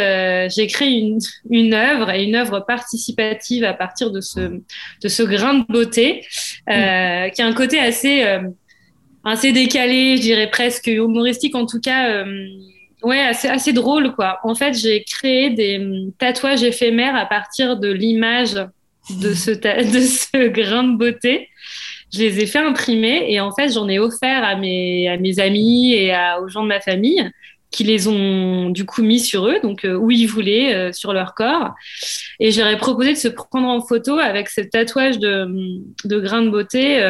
j'ai 0.50 0.66
créé 0.66 0.90
une 0.90 1.20
une 1.52 1.76
œuvre 1.76 2.10
et 2.10 2.24
une 2.24 2.36
œuvre 2.36 2.62
participative 2.62 3.64
à 3.64 3.76
partir 3.76 4.10
de 4.10 4.20
ce 4.20 4.40
de 5.04 5.08
ce 5.08 5.22
grain 5.22 5.60
de 5.60 5.66
beauté 5.70 6.26
qui 6.68 6.74
a 6.74 7.46
un 7.46 7.54
côté 7.54 7.78
assez 7.78 8.26
assez 9.26 9.52
décalé, 9.52 10.18
je 10.18 10.22
dirais 10.22 10.50
presque 10.50 10.88
humoristique 10.88 11.56
en 11.56 11.66
tout 11.66 11.82
cas. 11.82 12.10
Euh, 12.10 12.48
ouais, 13.04 13.20
assez, 13.20 13.48
assez 13.48 13.74
drôle 13.74 14.14
quoi. 14.14 14.40
En 14.44 14.56
fait, 14.56 14.74
j'ai 14.74 15.04
créé 15.04 15.50
des 15.50 15.80
hum, 15.80 16.12
tatouages 16.18 16.64
éphémères 16.64 17.16
à 17.16 17.26
partir 17.26 17.78
de 17.78 17.92
l'image 17.92 18.54
de 18.54 19.34
ce, 19.34 19.52
de 19.52 20.00
ce 20.00 20.48
grain 20.48 20.84
de 20.84 20.98
beauté. 20.98 21.50
Je 22.14 22.20
les 22.20 22.44
ai 22.44 22.46
fait 22.46 22.60
imprimer 22.60 23.26
et 23.28 23.40
en 23.40 23.52
fait, 23.52 23.74
j'en 23.74 23.90
ai 23.90 24.00
offert 24.00 24.44
à 24.44 24.56
mes, 24.56 25.10
à 25.10 25.18
mes 25.18 25.40
amis 25.40 25.94
et 25.94 26.14
à, 26.14 26.40
aux 26.40 26.48
gens 26.48 26.64
de 26.64 26.68
ma 26.68 26.80
famille 26.80 27.30
qui 27.72 27.84
les 27.84 28.08
ont 28.08 28.70
du 28.70 28.86
coup 28.86 29.02
mis 29.02 29.20
sur 29.20 29.48
eux, 29.48 29.60
donc 29.62 29.86
où 29.86 30.10
ils 30.10 30.28
voulaient, 30.28 30.94
sur 30.94 31.12
leur 31.12 31.34
corps. 31.34 31.74
Et 32.40 32.58
ai 32.58 32.78
proposé 32.78 33.12
de 33.12 33.18
se 33.18 33.28
prendre 33.28 33.68
en 33.68 33.82
photo 33.82 34.18
avec 34.18 34.48
ce 34.48 34.62
tatouage 34.62 35.20
de, 35.20 35.46
de 36.06 36.20
grains 36.22 36.44
de 36.44 36.52
beauté, 36.52 37.02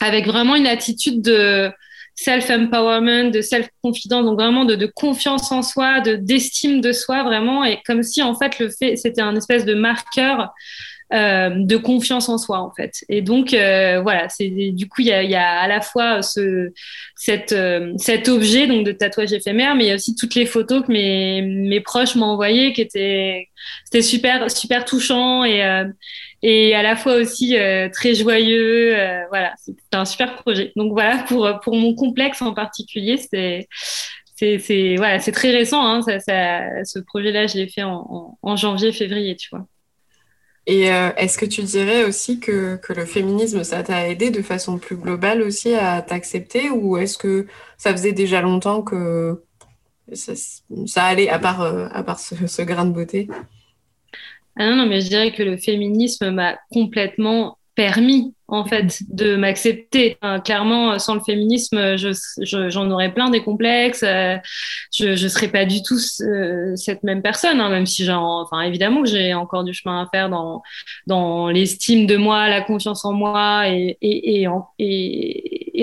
avec 0.00 0.26
vraiment 0.26 0.56
une 0.56 0.66
attitude 0.66 1.22
de 1.22 1.70
self-empowerment, 2.16 3.30
de 3.30 3.40
self-confidence, 3.40 4.24
donc 4.24 4.38
vraiment 4.38 4.64
de, 4.64 4.86
confiance 4.86 5.50
en 5.50 5.62
soi, 5.62 6.00
de 6.00 6.14
d'estime 6.16 6.80
de 6.80 6.92
soi 6.92 7.24
vraiment, 7.24 7.64
et 7.64 7.80
comme 7.84 8.02
si 8.02 8.22
en 8.22 8.34
fait 8.34 8.58
le 8.58 8.70
fait 8.70 8.96
c'était 8.96 9.20
un 9.20 9.34
espèce 9.34 9.64
de 9.64 9.74
marqueur 9.74 10.52
euh, 11.12 11.50
de 11.50 11.76
confiance 11.76 12.28
en 12.28 12.38
soi 12.38 12.60
en 12.60 12.72
fait. 12.72 13.04
Et 13.08 13.20
donc 13.20 13.52
euh, 13.52 14.00
voilà, 14.00 14.28
c'est 14.28 14.48
du 14.48 14.88
coup 14.88 15.00
il 15.02 15.08
y 15.08 15.12
a, 15.12 15.22
y 15.22 15.34
a, 15.34 15.60
à 15.60 15.68
la 15.68 15.80
fois 15.80 16.22
ce 16.22 16.72
cette, 17.16 17.52
euh, 17.52 17.92
cet 17.98 18.28
objet 18.28 18.66
donc 18.66 18.86
de 18.86 18.92
tatouage 18.92 19.32
éphémère, 19.32 19.74
mais 19.74 19.84
il 19.84 19.88
y 19.88 19.92
a 19.92 19.96
aussi 19.96 20.14
toutes 20.14 20.34
les 20.34 20.46
photos 20.46 20.84
que 20.86 20.92
mes, 20.92 21.42
mes 21.42 21.80
proches 21.80 22.14
m'ont 22.14 22.26
envoyées 22.26 22.72
qui 22.72 22.80
étaient 22.80 23.48
c'était 23.84 24.02
super 24.02 24.50
super 24.50 24.84
touchant 24.84 25.44
et 25.44 25.64
euh, 25.64 25.84
et 26.46 26.74
à 26.74 26.82
la 26.82 26.96
fois 26.96 27.14
aussi 27.16 27.56
euh, 27.56 27.88
très 27.88 28.14
joyeux. 28.14 28.94
voilà, 29.30 29.54
c'est 29.56 29.74
un 29.92 30.04
super 30.04 30.36
projet. 30.36 30.72
Donc 30.76 30.92
voilà 30.92 31.24
pour 31.28 31.48
pour 31.62 31.76
mon 31.76 31.94
complexe 31.94 32.42
en 32.42 32.54
particulier, 32.54 33.16
c'est 33.16 33.68
c'est 34.36 34.96
voilà, 34.96 35.20
c'est 35.20 35.32
très 35.32 35.50
récent. 35.50 35.84
Hein, 35.84 36.02
ça, 36.02 36.84
ce 36.84 36.98
projet-là, 36.98 37.46
je 37.46 37.56
l'ai 37.56 37.68
fait 37.68 37.82
en, 37.82 38.06
en, 38.10 38.38
en 38.42 38.56
janvier, 38.56 38.92
février, 38.92 39.36
tu 39.36 39.48
vois. 39.50 39.66
Et 40.66 40.90
euh, 40.90 41.10
est-ce 41.16 41.36
que 41.36 41.44
tu 41.44 41.62
dirais 41.62 42.04
aussi 42.04 42.40
que, 42.40 42.76
que 42.76 42.92
le 42.94 43.04
féminisme, 43.04 43.64
ça 43.64 43.82
t'a 43.82 44.08
aidé 44.08 44.30
de 44.30 44.40
façon 44.40 44.78
plus 44.78 44.96
globale 44.96 45.42
aussi 45.42 45.74
à 45.74 46.00
t'accepter 46.00 46.70
ou 46.70 46.96
est-ce 46.96 47.18
que 47.18 47.46
ça 47.76 47.92
faisait 47.92 48.12
déjà 48.12 48.40
longtemps 48.40 48.82
que 48.82 49.42
ça, 50.14 51.04
allait 51.04 51.28
à 51.28 51.38
part, 51.38 51.60
euh, 51.60 51.88
à 51.92 52.02
part 52.02 52.18
ce, 52.18 52.62
grain 52.62 52.86
de 52.86 52.92
beauté? 52.92 53.28
Ah 54.56 54.70
non, 54.70 54.76
non, 54.76 54.86
mais 54.86 55.00
je 55.00 55.08
dirais 55.08 55.32
que 55.32 55.42
le 55.42 55.56
féminisme 55.56 56.30
m'a 56.30 56.56
complètement 56.70 57.58
permis 57.74 58.34
en 58.46 58.64
fait 58.64 59.02
de 59.08 59.36
m'accepter. 59.36 60.18
clairement, 60.44 60.98
sans 60.98 61.14
le 61.14 61.20
féminisme, 61.20 61.96
j'en 61.96 62.12
je, 62.12 62.90
aurais 62.90 63.12
plein 63.12 63.30
des 63.30 63.42
complexes. 63.42 64.04
Euh, 64.04 64.36
je 64.92 65.10
ne 65.10 65.28
serais 65.28 65.48
pas 65.48 65.64
du 65.64 65.82
tout 65.82 65.98
euh, 66.20 66.76
cette 66.76 67.02
même 67.02 67.22
personne, 67.22 67.60
hein, 67.60 67.70
même 67.70 67.86
si 67.86 68.04
j'en, 68.04 68.42
enfin 68.42 68.60
évidemment 68.60 69.02
que 69.02 69.08
j'ai 69.08 69.34
encore 69.34 69.64
du 69.64 69.72
chemin 69.72 70.02
à 70.02 70.08
faire 70.12 70.28
dans 70.28 70.62
dans 71.06 71.48
l'estime 71.48 72.06
de 72.06 72.16
moi, 72.16 72.48
la 72.48 72.60
confiance 72.60 73.04
en 73.04 73.12
moi, 73.12 73.68
et 73.68 73.98
et, 74.00 74.46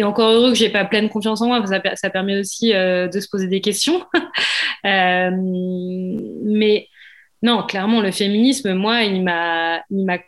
encore 0.04 0.30
heureux 0.30 0.52
que 0.52 0.58
j'ai 0.58 0.70
pas 0.70 0.86
pleine 0.86 1.10
confiance 1.10 1.42
en 1.42 1.48
moi, 1.48 1.66
ça, 1.66 1.82
ça 1.96 2.10
permet 2.10 2.40
aussi 2.40 2.74
euh, 2.74 3.08
de 3.08 3.20
se 3.20 3.28
poser 3.30 3.48
des 3.48 3.62
questions. 3.62 4.04
mais 4.84 6.88
non, 7.44 7.64
clairement, 7.64 8.02
le 8.02 8.12
féminisme, 8.12 8.74
moi, 8.74 9.04
il 9.04 9.24
m'a, 9.24 9.82
il 9.90 10.06
m'a 10.06 10.20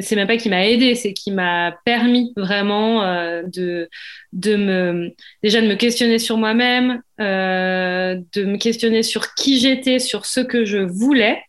c'est 0.00 0.16
même 0.16 0.26
pas 0.26 0.36
qu'il 0.36 0.50
m'a 0.50 0.66
aidé, 0.66 0.94
c'est 0.94 1.12
qu'il 1.12 1.34
m'a 1.34 1.72
permis 1.84 2.32
vraiment 2.36 3.02
euh, 3.02 3.42
de, 3.46 3.88
de 4.32 4.56
me 4.56 5.10
déjà 5.42 5.60
de 5.60 5.66
me 5.66 5.74
questionner 5.74 6.18
sur 6.18 6.36
moi-même, 6.36 7.00
euh, 7.20 8.16
de 8.34 8.44
me 8.44 8.56
questionner 8.56 9.02
sur 9.02 9.34
qui 9.34 9.58
j'étais, 9.58 9.98
sur 9.98 10.26
ce 10.26 10.40
que 10.40 10.64
je 10.64 10.78
voulais, 10.78 11.42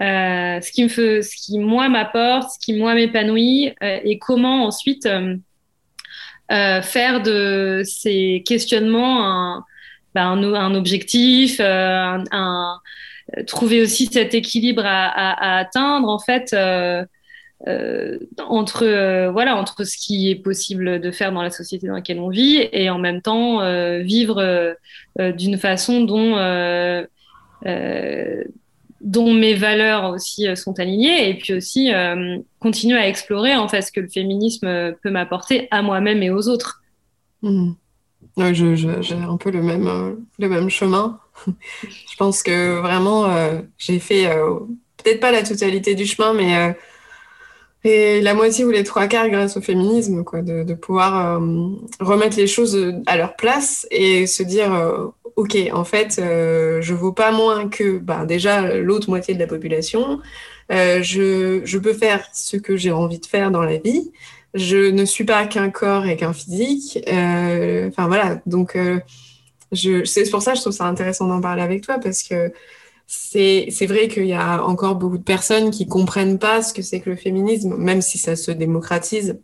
euh, 0.00 0.60
ce 0.60 0.72
qui 0.72 0.82
me 0.82 0.88
fait, 0.88 1.22
ce 1.22 1.36
qui 1.36 1.58
moi 1.58 1.88
m'apporte, 1.88 2.50
ce 2.50 2.58
qui 2.58 2.74
moi 2.74 2.94
m'épanouit, 2.94 3.72
et 3.80 4.18
comment 4.18 4.64
ensuite 4.64 5.08
faire 6.48 7.22
de 7.22 7.82
ces 7.84 8.42
questionnements 8.44 9.24
un, 9.24 9.64
bah, 10.14 10.24
un, 10.24 10.74
objectif, 10.74 11.60
un, 11.60 12.24
trouver 13.46 13.82
aussi 13.82 14.06
cet 14.06 14.34
équilibre 14.34 14.82
à, 14.84 15.58
atteindre 15.58 16.08
en 16.08 16.18
fait. 16.18 16.54
Euh, 17.68 18.18
entre 18.38 18.86
euh, 18.86 19.30
voilà 19.30 19.54
entre 19.54 19.84
ce 19.84 19.98
qui 19.98 20.30
est 20.30 20.36
possible 20.36 20.98
de 20.98 21.10
faire 21.10 21.30
dans 21.30 21.42
la 21.42 21.50
société 21.50 21.86
dans 21.86 21.94
laquelle 21.94 22.18
on 22.18 22.30
vit 22.30 22.66
et 22.72 22.88
en 22.88 22.98
même 22.98 23.20
temps 23.20 23.60
euh, 23.60 23.98
vivre 23.98 24.40
euh, 24.40 25.32
d'une 25.32 25.58
façon 25.58 26.02
dont 26.02 26.36
dont 29.02 29.32
mes 29.32 29.54
valeurs 29.54 30.10
aussi 30.10 30.46
sont 30.56 30.78
alignées 30.78 31.28
et 31.28 31.34
puis 31.34 31.54
aussi 31.54 31.90
continuer 32.58 32.98
à 32.98 33.08
explorer 33.08 33.54
en 33.56 33.68
fait 33.68 33.82
ce 33.82 33.92
que 33.92 34.00
le 34.00 34.08
féminisme 34.08 34.94
peut 35.02 35.10
m'apporter 35.10 35.68
à 35.70 35.82
moi-même 35.82 36.22
et 36.22 36.30
aux 36.30 36.48
autres. 36.48 36.82
Mmh. 37.42 37.72
Ouais, 38.36 38.54
je, 38.54 38.74
je, 38.74 39.02
j'ai 39.02 39.14
un 39.16 39.36
peu 39.36 39.50
le 39.50 39.62
même 39.62 40.24
le 40.38 40.48
même 40.48 40.70
chemin. 40.70 41.20
je 41.82 42.16
pense 42.18 42.42
que 42.42 42.80
vraiment 42.80 43.28
j'ai 43.78 43.98
fait 43.98 44.28
peut-être 44.96 45.20
pas 45.20 45.32
la 45.32 45.42
totalité 45.42 45.94
du 45.94 46.06
chemin 46.06 46.32
mais 46.32 46.76
la 47.84 48.34
moitié 48.34 48.64
ou 48.64 48.70
les 48.70 48.84
trois 48.84 49.06
quarts 49.06 49.28
grâce 49.28 49.56
au 49.56 49.60
féminisme, 49.60 50.24
quoi, 50.24 50.42
de, 50.42 50.74
pouvoir 50.74 51.40
euh, 51.40 51.68
remettre 52.00 52.36
les 52.36 52.46
choses 52.46 52.94
à 53.06 53.16
leur 53.16 53.36
place 53.36 53.86
et 53.90 54.26
se 54.26 54.42
dire, 54.42 54.72
euh, 54.74 55.06
ok, 55.36 55.56
en 55.72 55.84
fait, 55.84 56.18
euh, 56.18 56.80
je 56.82 56.94
vaux 56.94 57.12
pas 57.12 57.32
moins 57.32 57.68
que, 57.68 57.98
bah, 57.98 58.24
déjà 58.26 58.76
l'autre 58.76 59.08
moitié 59.08 59.34
de 59.34 59.38
la 59.38 59.46
population. 59.46 60.20
Euh, 60.70 61.02
je, 61.02 61.62
je 61.64 61.78
peux 61.78 61.94
faire 61.94 62.24
ce 62.32 62.56
que 62.56 62.76
j'ai 62.76 62.92
envie 62.92 63.18
de 63.18 63.26
faire 63.26 63.50
dans 63.50 63.62
la 63.62 63.78
vie. 63.78 64.12
Je 64.54 64.90
ne 64.90 65.04
suis 65.04 65.24
pas 65.24 65.46
qu'un 65.46 65.70
corps 65.70 66.06
et 66.06 66.16
qu'un 66.16 66.32
physique. 66.32 66.98
Euh, 67.08 67.88
enfin 67.88 68.08
voilà, 68.08 68.40
donc 68.46 68.76
je, 69.72 70.04
c'est 70.04 70.28
pour 70.30 70.42
ça 70.42 70.52
que 70.52 70.56
je 70.58 70.62
trouve 70.62 70.72
ça 70.72 70.86
intéressant 70.86 71.28
d'en 71.28 71.40
parler 71.40 71.62
avec 71.62 71.82
toi 71.82 71.98
parce 71.98 72.22
que 72.22 72.52
c'est 73.06 73.86
vrai 73.86 74.08
qu'il 74.08 74.26
y 74.26 74.34
a 74.34 74.64
encore 74.64 74.94
beaucoup 74.94 75.18
de 75.18 75.22
personnes 75.22 75.70
qui 75.70 75.86
comprennent 75.86 76.38
pas 76.38 76.62
ce 76.62 76.72
que 76.72 76.82
c'est 76.82 77.00
que 77.00 77.10
le 77.10 77.16
féminisme, 77.16 77.76
même 77.76 78.02
si 78.02 78.18
ça 78.18 78.36
se 78.36 78.50
démocratise. 78.50 79.40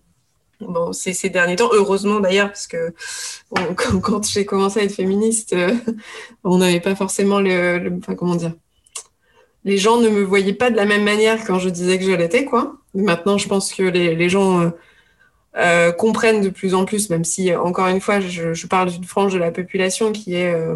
Bon, 0.60 0.92
c'est 0.92 1.12
ces 1.12 1.28
derniers 1.30 1.56
temps, 1.56 1.68
heureusement 1.72 2.20
d'ailleurs, 2.20 2.48
parce 2.48 2.66
que 2.66 2.94
quand, 4.02 4.26
j'ai 4.26 4.46
commencé 4.46 4.80
à 4.80 4.84
être 4.84 4.94
féministe, 4.94 5.52
euh, 5.52 5.74
on 6.44 6.58
n'avait 6.58 6.80
pas 6.80 6.94
forcément 6.94 7.40
le, 7.40 7.92
enfin 7.98 8.14
comment 8.14 8.36
dire, 8.36 8.54
les 9.64 9.78
gens 9.78 10.00
ne 10.00 10.08
me 10.08 10.22
voyaient 10.22 10.54
pas 10.54 10.70
de 10.70 10.76
la 10.76 10.86
même 10.86 11.04
manière 11.04 11.44
quand 11.44 11.58
je 11.58 11.68
disais 11.68 11.98
que 11.98 12.04
je 12.04 12.12
l'étais, 12.12 12.44
quoi. 12.44 12.76
Maintenant, 12.94 13.36
je 13.36 13.48
pense 13.48 13.74
que 13.74 13.82
les, 13.82 14.14
les 14.14 14.28
gens 14.28 14.60
euh, 14.60 14.70
euh, 15.58 15.90
comprennent 15.90 16.42
de 16.42 16.50
plus 16.50 16.74
en 16.74 16.84
plus, 16.84 17.08
même 17.08 17.24
si, 17.24 17.54
encore 17.54 17.86
une 17.86 18.00
fois, 18.00 18.20
je, 18.20 18.52
je 18.52 18.66
parle 18.66 18.90
d'une 18.90 19.04
frange 19.04 19.32
de 19.32 19.38
la 19.38 19.50
population 19.50 20.12
qui 20.12 20.34
est 20.34 20.52
euh, 20.52 20.74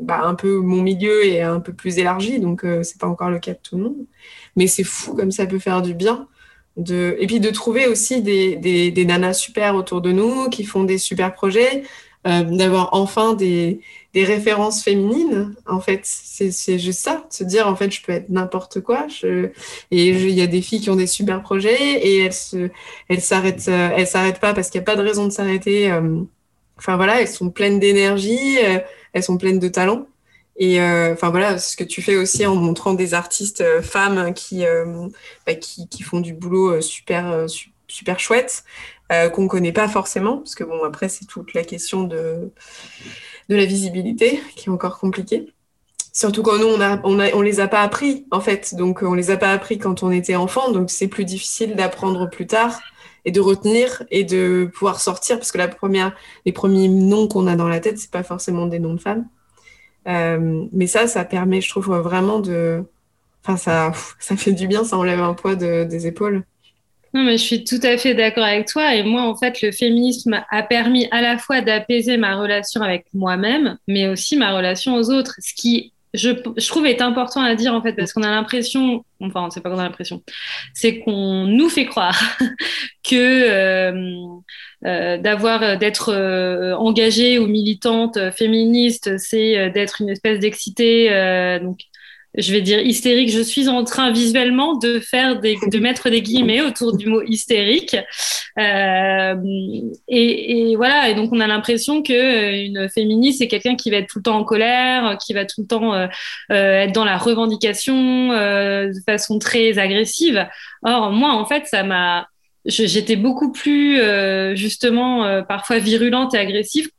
bah, 0.00 0.20
un 0.24 0.34
peu 0.34 0.56
mon 0.56 0.82
milieu 0.82 1.24
et 1.24 1.42
un 1.42 1.60
peu 1.60 1.72
plus 1.72 1.98
élargi, 1.98 2.40
donc 2.40 2.64
euh, 2.64 2.82
c'est 2.82 2.98
pas 2.98 3.06
encore 3.06 3.30
le 3.30 3.38
cas 3.38 3.52
de 3.52 3.58
tout 3.62 3.76
le 3.76 3.84
monde. 3.84 4.06
Mais 4.56 4.66
c'est 4.66 4.84
fou 4.84 5.14
comme 5.14 5.30
ça 5.30 5.46
peut 5.46 5.60
faire 5.60 5.80
du 5.80 5.94
bien. 5.94 6.26
De... 6.76 7.16
Et 7.20 7.26
puis 7.26 7.40
de 7.40 7.50
trouver 7.50 7.86
aussi 7.86 8.20
des, 8.20 8.56
des, 8.56 8.90
des 8.90 9.04
nanas 9.04 9.34
super 9.34 9.76
autour 9.76 10.00
de 10.00 10.12
nous 10.12 10.50
qui 10.50 10.64
font 10.64 10.84
des 10.84 10.98
super 10.98 11.32
projets, 11.32 11.84
euh, 12.26 12.42
d'avoir 12.42 12.88
enfin 12.92 13.34
des, 13.34 13.80
références 14.14 14.82
féminines. 14.82 15.54
En 15.66 15.78
fait, 15.78 16.00
c'est 16.04 16.78
juste 16.78 17.00
ça, 17.00 17.26
se 17.28 17.44
dire 17.44 17.68
en 17.68 17.76
fait, 17.76 17.90
je 17.90 18.02
peux 18.02 18.12
être 18.12 18.30
n'importe 18.30 18.80
quoi. 18.80 19.06
Et 19.22 20.08
il 20.08 20.30
y 20.30 20.40
a 20.40 20.46
des 20.46 20.62
filles 20.62 20.80
qui 20.80 20.88
ont 20.88 20.96
des 20.96 21.06
super 21.06 21.42
projets 21.42 21.76
et 21.78 22.24
elles 22.24 22.32
se, 22.32 22.70
s'arrêtent, 23.18 23.68
euh, 23.68 23.90
elles 23.94 24.06
s'arrêtent 24.06 24.40
pas 24.40 24.54
parce 24.54 24.70
qu'il 24.70 24.80
n'y 24.80 24.84
a 24.84 24.86
pas 24.86 24.96
de 24.96 25.02
raison 25.02 25.26
de 25.26 25.32
s'arrêter. 25.32 25.92
Euh, 25.92 26.22
enfin 26.78 26.96
voilà, 26.96 27.20
elles 27.20 27.28
sont 27.28 27.50
pleines 27.50 27.78
d'énergie, 27.78 28.56
elles 29.12 29.22
sont 29.22 29.36
pleines 29.36 29.58
de 29.58 29.68
talent. 29.68 30.06
Et 30.56 30.80
enfin 30.80 31.28
voilà, 31.28 31.58
ce 31.58 31.76
que 31.76 31.84
tu 31.84 32.00
fais 32.00 32.16
aussi 32.16 32.46
en 32.46 32.54
montrant 32.54 32.94
des 32.94 33.12
artistes 33.12 33.62
femmes 33.82 34.32
qui, 34.32 34.64
bah, 35.46 35.54
qui, 35.54 35.88
qui 35.88 36.02
font 36.02 36.20
du 36.20 36.32
boulot 36.32 36.80
super 36.80 37.48
super 37.50 37.75
chouette 38.18 38.64
euh, 39.12 39.28
qu'on 39.28 39.48
connaît 39.48 39.72
pas 39.72 39.88
forcément, 39.88 40.38
parce 40.38 40.54
que 40.54 40.64
bon, 40.64 40.84
après, 40.84 41.08
c'est 41.08 41.26
toute 41.26 41.54
la 41.54 41.64
question 41.64 42.04
de, 42.04 42.52
de 43.48 43.56
la 43.56 43.64
visibilité 43.64 44.40
qui 44.56 44.68
est 44.68 44.72
encore 44.72 44.98
compliquée. 44.98 45.52
Surtout 46.12 46.42
quand 46.42 46.58
nous, 46.58 46.66
on, 46.66 46.80
a, 46.80 47.00
on, 47.04 47.20
a, 47.20 47.34
on 47.34 47.42
les 47.42 47.60
a 47.60 47.68
pas 47.68 47.82
appris, 47.82 48.26
en 48.30 48.40
fait. 48.40 48.74
Donc, 48.74 49.02
on 49.02 49.14
les 49.14 49.30
a 49.30 49.36
pas 49.36 49.52
appris 49.52 49.78
quand 49.78 50.02
on 50.02 50.10
était 50.10 50.36
enfant, 50.36 50.72
donc 50.72 50.90
c'est 50.90 51.08
plus 51.08 51.24
difficile 51.24 51.76
d'apprendre 51.76 52.30
plus 52.30 52.46
tard 52.46 52.80
et 53.26 53.32
de 53.32 53.40
retenir 53.40 54.02
et 54.10 54.24
de 54.24 54.70
pouvoir 54.72 55.00
sortir, 55.00 55.36
parce 55.36 55.52
que 55.52 55.58
la 55.58 55.68
première, 55.68 56.16
les 56.46 56.52
premiers 56.52 56.88
noms 56.88 57.28
qu'on 57.28 57.46
a 57.46 57.56
dans 57.56 57.68
la 57.68 57.80
tête, 57.80 57.98
c'est 57.98 58.10
pas 58.10 58.22
forcément 58.22 58.66
des 58.66 58.78
noms 58.78 58.94
de 58.94 59.00
femmes. 59.00 59.28
Euh, 60.08 60.64
mais 60.72 60.86
ça, 60.86 61.06
ça 61.06 61.24
permet, 61.24 61.60
je 61.60 61.68
trouve, 61.68 61.94
vraiment 61.98 62.38
de... 62.38 62.82
Enfin, 63.44 63.56
ça, 63.56 63.92
ça 64.18 64.36
fait 64.36 64.52
du 64.52 64.66
bien, 64.66 64.84
ça 64.84 64.96
enlève 64.96 65.20
un 65.20 65.34
poids 65.34 65.54
de, 65.54 65.84
des 65.84 66.06
épaules. 66.06 66.44
Non, 67.16 67.24
mais 67.24 67.38
je 67.38 67.44
suis 67.44 67.64
tout 67.64 67.80
à 67.82 67.96
fait 67.96 68.12
d'accord 68.12 68.44
avec 68.44 68.66
toi. 68.66 68.94
Et 68.94 69.02
moi, 69.02 69.22
en 69.22 69.34
fait, 69.34 69.62
le 69.62 69.72
féminisme 69.72 70.44
a 70.50 70.62
permis 70.62 71.08
à 71.10 71.22
la 71.22 71.38
fois 71.38 71.62
d'apaiser 71.62 72.18
ma 72.18 72.36
relation 72.36 72.82
avec 72.82 73.06
moi-même, 73.14 73.78
mais 73.88 74.06
aussi 74.06 74.36
ma 74.36 74.54
relation 74.54 74.96
aux 74.96 75.10
autres. 75.10 75.32
Ce 75.38 75.54
qui, 75.54 75.94
je, 76.12 76.28
je, 76.58 76.68
trouve 76.68 76.84
est 76.84 77.00
important 77.00 77.40
à 77.40 77.54
dire 77.54 77.72
en 77.72 77.80
fait 77.80 77.94
parce 77.94 78.12
qu'on 78.12 78.22
a 78.22 78.28
l'impression, 78.30 79.02
enfin 79.20 79.48
c'est 79.50 79.62
pas 79.62 79.70
qu'on 79.70 79.78
a 79.78 79.84
l'impression, 79.84 80.22
c'est 80.74 80.98
qu'on 80.98 81.46
nous 81.46 81.70
fait 81.70 81.86
croire 81.86 82.20
que 83.02 83.14
euh, 83.14 84.12
euh, 84.84 85.16
d'avoir 85.16 85.78
d'être 85.78 86.12
euh, 86.12 86.74
engagée 86.74 87.38
ou 87.38 87.46
militante 87.46 88.18
féministe, 88.32 89.16
c'est 89.16 89.70
d'être 89.70 90.02
une 90.02 90.10
espèce 90.10 90.38
d'excité 90.38 91.08
donc 91.62 91.78
je 92.36 92.52
vais 92.52 92.60
dire 92.60 92.80
hystérique, 92.80 93.30
je 93.30 93.40
suis 93.40 93.68
en 93.68 93.84
train 93.84 94.12
visuellement 94.12 94.76
de 94.76 95.00
faire 95.00 95.40
des, 95.40 95.56
de 95.66 95.78
mettre 95.78 96.10
des 96.10 96.22
guillemets 96.22 96.60
autour 96.60 96.96
du 96.96 97.06
mot 97.06 97.22
hystérique. 97.22 97.96
Euh, 98.58 99.34
et, 100.08 100.70
et, 100.70 100.76
voilà, 100.76 101.08
et 101.08 101.14
donc 101.14 101.30
on 101.32 101.40
a 101.40 101.46
l'impression 101.46 102.02
que 102.02 102.12
euh, 102.12 102.64
une 102.64 102.88
féministe 102.88 103.38
c'est 103.38 103.48
quelqu'un 103.48 103.76
qui 103.76 103.90
va 103.90 103.98
être 103.98 104.08
tout 104.08 104.18
le 104.18 104.24
temps 104.24 104.38
en 104.38 104.44
colère, 104.44 105.18
qui 105.24 105.32
va 105.32 105.44
tout 105.44 105.62
le 105.62 105.66
temps 105.66 105.94
euh, 105.94 106.06
euh 106.50 106.82
être 106.82 106.92
dans 106.92 107.04
la 107.04 107.18
revendication 107.18 108.32
euh, 108.32 108.88
de 108.88 109.00
façon 109.06 109.38
très 109.38 109.78
agressive. 109.78 110.46
Or 110.82 111.12
moi 111.12 111.32
en 111.32 111.46
fait 111.46 111.66
ça 111.66 111.82
m'a 111.82 112.28
J'étais 112.68 113.14
beaucoup 113.14 113.52
plus 113.52 114.00
euh, 114.00 114.56
justement 114.56 115.44
parfois 115.44 115.78
virulente 115.78 116.34
et 116.34 116.38
agressive 116.38 116.90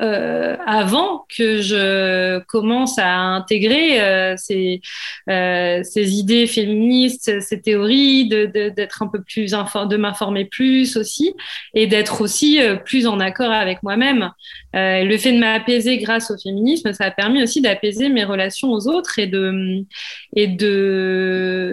euh, 0.00 0.56
avant 0.64 1.26
que 1.28 1.60
je 1.60 2.38
commence 2.46 2.98
à 2.98 3.14
intégrer 3.14 4.00
euh, 4.00 4.34
ces, 4.38 4.80
euh, 5.28 5.82
ces, 5.82 6.14
idées 6.14 6.46
féministes, 6.46 7.40
ces 7.40 7.60
théories, 7.60 8.26
d'être 8.26 8.54
de, 8.54 9.04
un 9.04 9.08
peu 9.08 9.22
plus 9.22 9.50
de 9.50 9.96
m'informer 9.96 10.46
plus 10.46 10.96
aussi 10.96 11.34
et 11.74 11.86
d'être 11.86 12.22
aussi 12.22 12.58
plus 12.86 13.06
en 13.06 13.20
accord 13.20 13.50
avec 13.52 13.82
moi-même. 13.82 14.30
Le 14.74 15.16
fait 15.18 15.32
de 15.32 15.38
m'apaiser 15.38 15.98
grâce 15.98 16.30
au 16.30 16.38
féminisme, 16.38 16.94
ça 16.94 17.04
a 17.04 17.10
permis 17.10 17.42
aussi 17.42 17.60
d'apaiser 17.60 18.08
mes 18.08 18.24
relations 18.24 18.70
aux 18.70 18.88
autres 18.88 19.18
et 19.18 19.26
de 19.26 19.84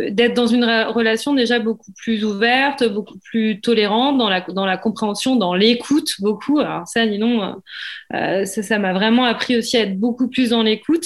d'être 0.10 0.34
dans 0.34 0.48
une 0.48 0.66
relation 0.66 1.34
déjà 1.34 1.60
beaucoup 1.60 1.94
plus 1.94 2.26
ouverte, 2.26 2.84
beaucoup 2.84 3.20
plus 3.20 3.62
tolérante 3.62 4.18
dans 4.18 4.30
la 4.30 4.42
dans 4.42 4.66
la 4.66 4.78
compréhension, 4.78 5.38
dans 5.38 5.54
l'écoute 5.54 6.10
beaucoup. 6.20 6.60
Alors 6.60 6.86
ça, 6.88 7.06
dis 7.06 7.18
donc 7.18 7.42
euh, 8.14 8.46
ça 8.46 8.80
m'a 8.80 8.94
vraiment 8.94 9.26
appris 9.26 9.58
aussi 9.58 9.78
à 9.78 9.82
être 9.82 10.00
beaucoup 10.00 10.30
plus 10.30 10.50
dans 10.50 10.64
l'écoute. 10.64 11.06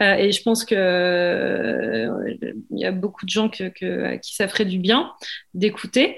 Euh, 0.00 0.14
et 0.14 0.32
je 0.32 0.42
pense 0.42 0.64
que 0.64 0.74
euh, 0.74 2.34
il 2.70 2.78
y 2.78 2.84
a 2.84 2.92
beaucoup 2.92 3.24
de 3.24 3.30
gens 3.30 3.48
que, 3.48 3.68
que, 3.68 4.16
qui 4.16 4.34
ça 4.34 4.48
ferait 4.48 4.64
du 4.64 4.78
bien 4.78 5.12
d'écouter. 5.54 6.16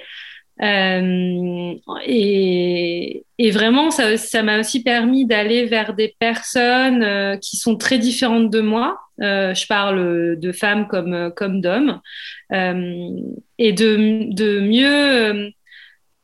Euh, 0.62 1.74
et, 2.04 3.24
et, 3.38 3.50
vraiment, 3.50 3.90
ça, 3.90 4.16
ça 4.18 4.42
m'a 4.42 4.60
aussi 4.60 4.82
permis 4.82 5.24
d'aller 5.24 5.64
vers 5.64 5.94
des 5.94 6.14
personnes 6.18 7.02
euh, 7.02 7.36
qui 7.38 7.56
sont 7.56 7.76
très 7.76 7.98
différentes 7.98 8.50
de 8.50 8.60
moi. 8.60 8.98
Euh, 9.22 9.54
je 9.54 9.66
parle 9.66 10.38
de 10.38 10.52
femmes 10.52 10.86
comme, 10.86 11.32
comme 11.34 11.60
d'hommes. 11.60 12.00
et 12.52 13.72
de, 13.72 14.32
de 14.34 14.60
mieux, 14.60 15.52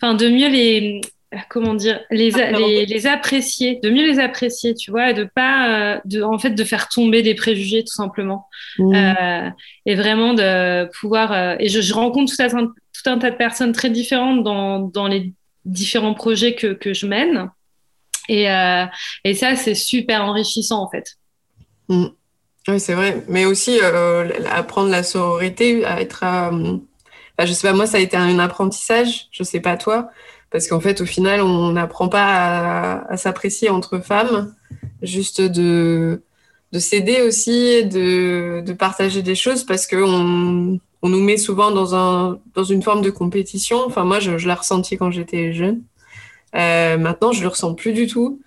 enfin, 0.00 0.14
de 0.14 0.28
mieux 0.28 0.48
les, 0.48 1.00
comment 1.48 1.74
dire 1.74 2.00
les, 2.10 2.34
ah, 2.36 2.52
les, 2.52 2.86
les, 2.86 3.06
apprécier 3.06 3.80
de 3.82 3.90
mieux 3.90 4.06
les 4.06 4.18
apprécier 4.20 4.74
tu 4.74 4.90
vois 4.90 5.10
et 5.10 5.14
de 5.14 5.24
pas 5.24 5.94
euh, 5.94 6.00
de 6.04 6.22
en 6.22 6.38
fait 6.38 6.50
de 6.50 6.64
faire 6.64 6.88
tomber 6.88 7.22
des 7.22 7.34
préjugés 7.34 7.82
tout 7.82 7.94
simplement. 7.94 8.46
Mmh. 8.78 8.94
euh, 8.94 9.50
et 9.86 9.94
vraiment 9.96 10.34
de 10.34 10.88
pouvoir 10.98 11.32
euh, 11.32 11.56
et 11.58 11.68
je, 11.68 11.80
je 11.80 11.94
rencontre 11.94 12.32
tout 12.34 12.42
un, 12.42 12.66
tout 12.66 13.10
un 13.10 13.18
tas 13.18 13.30
de 13.30 13.36
personnes 13.36 13.72
très 13.72 13.90
différentes 13.90 14.44
dans, 14.44 14.78
dans 14.80 15.08
les 15.08 15.32
différents 15.64 16.14
projets 16.14 16.54
que, 16.54 16.68
que 16.68 16.94
je 16.94 17.06
mène. 17.06 17.50
Et, 18.28 18.50
euh, 18.50 18.84
et 19.24 19.34
ça 19.34 19.56
c'est 19.56 19.74
super 19.74 20.24
enrichissant 20.24 20.82
en 20.82 20.88
fait. 20.88 21.16
Mmh. 21.88 22.06
oui 22.68 22.80
c'est 22.80 22.94
vrai. 22.94 23.24
Mais 23.28 23.46
aussi 23.46 23.80
euh, 23.82 24.28
apprendre 24.52 24.90
la 24.90 25.02
sororité 25.02 25.84
à 25.84 26.00
être 26.00 26.22
à, 26.22 26.52
je 27.44 27.52
sais 27.52 27.66
pas 27.66 27.74
moi 27.74 27.86
ça 27.86 27.96
a 27.96 28.00
été 28.00 28.16
un 28.16 28.38
apprentissage 28.38 29.26
je 29.32 29.42
sais 29.42 29.60
pas 29.60 29.76
toi 29.76 30.10
parce 30.50 30.68
qu'en 30.68 30.80
fait, 30.80 31.00
au 31.00 31.06
final, 31.06 31.40
on 31.40 31.72
n'apprend 31.72 32.08
pas 32.08 33.04
à, 33.08 33.16
s'apprécier 33.16 33.68
entre 33.68 33.98
femmes, 33.98 34.54
juste 35.02 35.40
de, 35.40 36.22
de 36.72 36.78
s'aider 36.78 37.22
aussi, 37.22 37.84
de, 37.84 38.62
de 38.64 38.72
partager 38.72 39.22
des 39.22 39.34
choses, 39.34 39.64
parce 39.64 39.86
qu'on 39.86 40.78
on 41.02 41.08
nous 41.08 41.22
met 41.22 41.36
souvent 41.36 41.70
dans, 41.70 41.94
un, 41.94 42.38
dans 42.54 42.64
une 42.64 42.82
forme 42.82 43.02
de 43.02 43.10
compétition. 43.10 43.84
Enfin, 43.86 44.04
moi, 44.04 44.20
je, 44.20 44.38
je 44.38 44.46
l'ai 44.46 44.54
ressenti 44.54 44.96
quand 44.96 45.10
j'étais 45.10 45.52
jeune. 45.52 45.82
Euh, 46.54 46.96
maintenant, 46.96 47.32
je 47.32 47.42
le 47.42 47.48
ressens 47.48 47.74
plus 47.74 47.92
du 47.92 48.06
tout. 48.06 48.40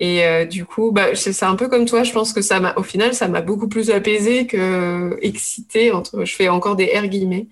Et 0.00 0.24
euh, 0.24 0.44
du 0.44 0.64
coup, 0.64 0.92
bah, 0.92 1.14
c'est 1.14 1.42
un 1.44 1.56
peu 1.56 1.68
comme 1.68 1.84
toi. 1.84 2.04
Je 2.04 2.12
pense 2.12 2.32
que 2.32 2.40
ça 2.40 2.60
m'a, 2.60 2.74
au 2.76 2.82
final, 2.82 3.14
ça 3.14 3.26
m'a 3.28 3.40
beaucoup 3.40 3.68
plus 3.68 3.90
apaisé 3.90 4.46
que 4.46 5.18
excité. 5.22 5.92
Entre, 5.92 6.24
je 6.24 6.34
fais 6.34 6.48
encore 6.48 6.76
des 6.76 6.86
R 6.96 7.08
guillemets 7.08 7.48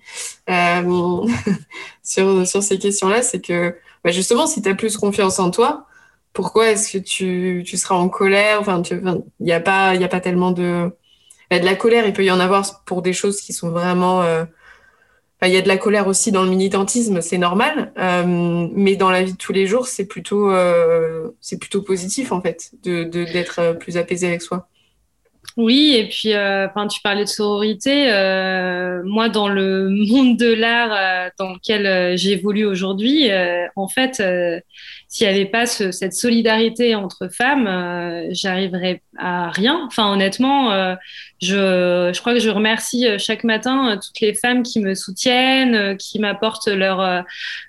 euh, 0.49 1.27
sur 2.03 2.47
sur 2.47 2.63
ces 2.63 2.79
questions-là. 2.79 3.21
C'est 3.21 3.41
que 3.41 3.75
bah 4.03 4.11
justement, 4.11 4.47
si 4.47 4.61
tu 4.61 4.69
as 4.69 4.75
plus 4.75 4.97
confiance 4.97 5.39
en 5.39 5.51
toi, 5.51 5.87
pourquoi 6.33 6.69
est-ce 6.69 6.97
que 6.97 7.03
tu, 7.03 7.63
tu, 7.65 7.77
seras 7.77 7.95
en 7.95 8.09
colère? 8.09 8.59
Enfin, 8.61 8.81
il 8.83 9.21
n'y 9.41 9.51
a 9.51 9.59
pas, 9.59 9.95
il 9.95 10.03
a 10.03 10.07
pas 10.07 10.21
tellement 10.21 10.51
de, 10.51 10.91
bah, 11.51 11.59
de 11.59 11.65
la 11.65 11.75
colère. 11.75 12.05
Il 12.07 12.13
peut 12.13 12.23
y 12.23 12.31
en 12.31 12.39
avoir 12.39 12.83
pour 12.85 13.01
des 13.01 13.13
choses 13.13 13.41
qui 13.41 13.53
sont 13.53 13.69
vraiment. 13.71 14.21
Euh... 14.23 14.45
Il 15.43 15.49
y 15.49 15.57
a 15.57 15.61
de 15.61 15.67
la 15.67 15.77
colère 15.77 16.07
aussi 16.07 16.31
dans 16.31 16.43
le 16.43 16.49
militantisme, 16.49 17.21
c'est 17.21 17.37
normal. 17.37 17.93
Euh, 17.97 18.67
mais 18.73 18.95
dans 18.95 19.11
la 19.11 19.23
vie 19.23 19.33
de 19.33 19.37
tous 19.37 19.53
les 19.53 19.67
jours, 19.67 19.87
c'est 19.87 20.05
plutôt, 20.05 20.51
euh, 20.51 21.29
c'est 21.41 21.59
plutôt 21.59 21.83
positif 21.83 22.31
en 22.31 22.41
fait, 22.41 22.71
de 22.83 23.03
d'être 23.03 23.77
plus 23.79 23.97
apaisé 23.97 24.27
avec 24.27 24.41
soi. 24.41 24.67
Oui, 25.55 25.95
et 25.95 26.07
puis 26.07 26.33
euh, 26.33 26.67
tu 26.91 27.01
parlais 27.01 27.23
de 27.23 27.29
sororité. 27.29 28.11
Euh, 28.11 29.01
moi, 29.03 29.27
dans 29.27 29.49
le 29.49 29.89
monde 30.07 30.37
de 30.37 30.53
l'art 30.53 30.91
euh, 30.93 31.29
dans 31.39 31.53
lequel 31.53 32.15
j'évolue 32.15 32.65
aujourd'hui, 32.65 33.29
en 33.75 33.87
fait, 33.87 34.21
s'il 35.07 35.27
n'y 35.27 35.33
avait 35.33 35.45
pas 35.45 35.65
ce, 35.65 35.91
cette 35.91 36.13
solidarité 36.13 36.93
entre 36.93 37.27
femmes, 37.27 38.27
j'arriverais 38.29 39.01
à 39.17 39.49
rien. 39.49 39.83
Enfin, 39.87 40.11
honnêtement, 40.11 40.95
je, 41.41 42.11
je 42.13 42.19
crois 42.19 42.33
que 42.33 42.39
je 42.39 42.49
remercie 42.49 43.07
chaque 43.17 43.43
matin 43.43 43.97
toutes 44.03 44.19
les 44.19 44.35
femmes 44.35 44.61
qui 44.61 44.79
me 44.79 44.93
soutiennent, 44.93 45.97
qui 45.97 46.19
m'apportent 46.19 46.67
leur 46.67 47.23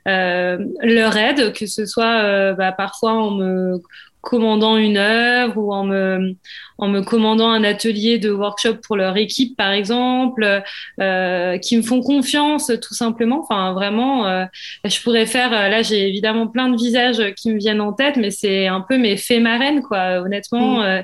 leur 0.04 1.16
aide, 1.16 1.52
que 1.54 1.66
ce 1.66 1.86
soit 1.86 2.52
bah, 2.52 2.72
parfois 2.72 3.12
en 3.12 3.30
me 3.30 3.80
commandant 4.20 4.76
une 4.76 4.96
œuvre 4.96 5.56
ou 5.56 5.72
en 5.72 5.84
me, 5.84 6.34
en 6.78 6.88
me 6.88 7.02
commandant 7.02 7.50
un 7.50 7.64
atelier 7.64 8.18
de 8.18 8.30
workshop 8.30 8.74
pour 8.86 8.96
leur 8.96 9.16
équipe, 9.16 9.56
par 9.56 9.72
exemple, 9.72 10.62
euh, 11.00 11.58
qui 11.58 11.76
me 11.76 11.82
font 11.82 12.00
confiance 12.00 12.70
tout 12.80 12.94
simplement. 12.94 13.40
Enfin, 13.40 13.72
vraiment, 13.72 14.26
euh, 14.26 14.44
je 14.84 15.00
pourrais 15.02 15.26
faire, 15.26 15.52
euh, 15.52 15.68
là, 15.68 15.82
j'ai 15.82 16.06
évidemment 16.08 16.46
plein 16.46 16.68
de 16.68 16.76
visages 16.76 17.34
qui 17.34 17.52
me 17.52 17.58
viennent 17.58 17.80
en 17.80 17.92
tête, 17.92 18.16
mais 18.16 18.30
c'est 18.30 18.66
un 18.66 18.80
peu 18.80 18.96
mes 18.96 19.16
faits 19.16 19.42
marraines, 19.42 19.82
quoi. 19.82 20.20
Honnêtement, 20.20 20.82
mm. 20.82 21.02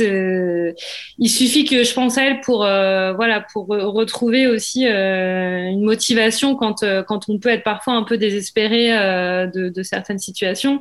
euh, 0.00 0.72
il 1.18 1.28
suffit 1.28 1.64
que 1.64 1.84
je 1.84 1.94
pense 1.94 2.18
à 2.18 2.24
elle 2.24 2.40
pour, 2.40 2.58
voilà, 2.58 3.44
pour 3.52 3.68
retrouver 3.68 4.46
aussi 4.46 4.86
une 4.86 5.82
motivation 5.82 6.56
quand, 6.56 6.84
quand 7.06 7.28
on 7.28 7.38
peut 7.38 7.50
être 7.50 7.62
parfois 7.62 7.94
un 7.94 8.02
peu 8.02 8.18
désespéré 8.18 8.88
de, 8.88 9.68
de, 9.68 9.82
certaines 9.82 10.18
situations. 10.18 10.80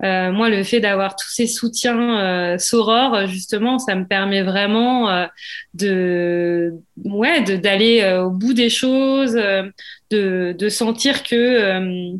moi, 0.00 0.48
le 0.48 0.62
fait 0.62 0.80
d'avoir 0.80 1.16
tous 1.22 1.30
ces 1.30 1.46
soutiens 1.46 2.18
euh, 2.18 2.58
sorores, 2.58 3.26
justement, 3.26 3.78
ça 3.78 3.94
me 3.94 4.06
permet 4.06 4.42
vraiment 4.42 5.08
euh, 5.08 5.26
de, 5.74 6.72
ouais, 7.04 7.42
d'aller 7.42 8.00
euh, 8.00 8.24
au 8.24 8.30
bout 8.30 8.54
des 8.54 8.70
choses, 8.70 9.34
de, 9.34 10.52
de 10.52 10.68
sentir 10.68 11.22
que 11.22 12.12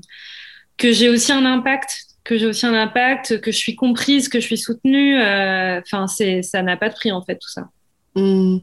que 0.79 0.93
j'ai 0.93 1.09
aussi 1.09 1.31
un 1.33 1.45
impact, 1.45 1.93
que 2.25 2.39
j'ai 2.39 2.47
aussi 2.47 2.67
un 2.67 2.75
impact, 2.75 3.41
que 3.41 3.53
je 3.53 3.57
suis 3.57 3.77
comprise, 3.77 4.29
que 4.29 4.41
je 4.41 4.47
suis 4.47 4.59
soutenue. 4.59 5.17
Enfin, 5.21 6.07
c'est 6.07 6.43
ça 6.43 6.63
n'a 6.63 6.77
pas 6.77 6.89
de 6.89 6.95
prix 6.95 7.13
en 7.13 7.23
fait 7.23 7.37
tout 7.37 7.51
ça. 7.51 7.69
Mmh. 8.15 8.59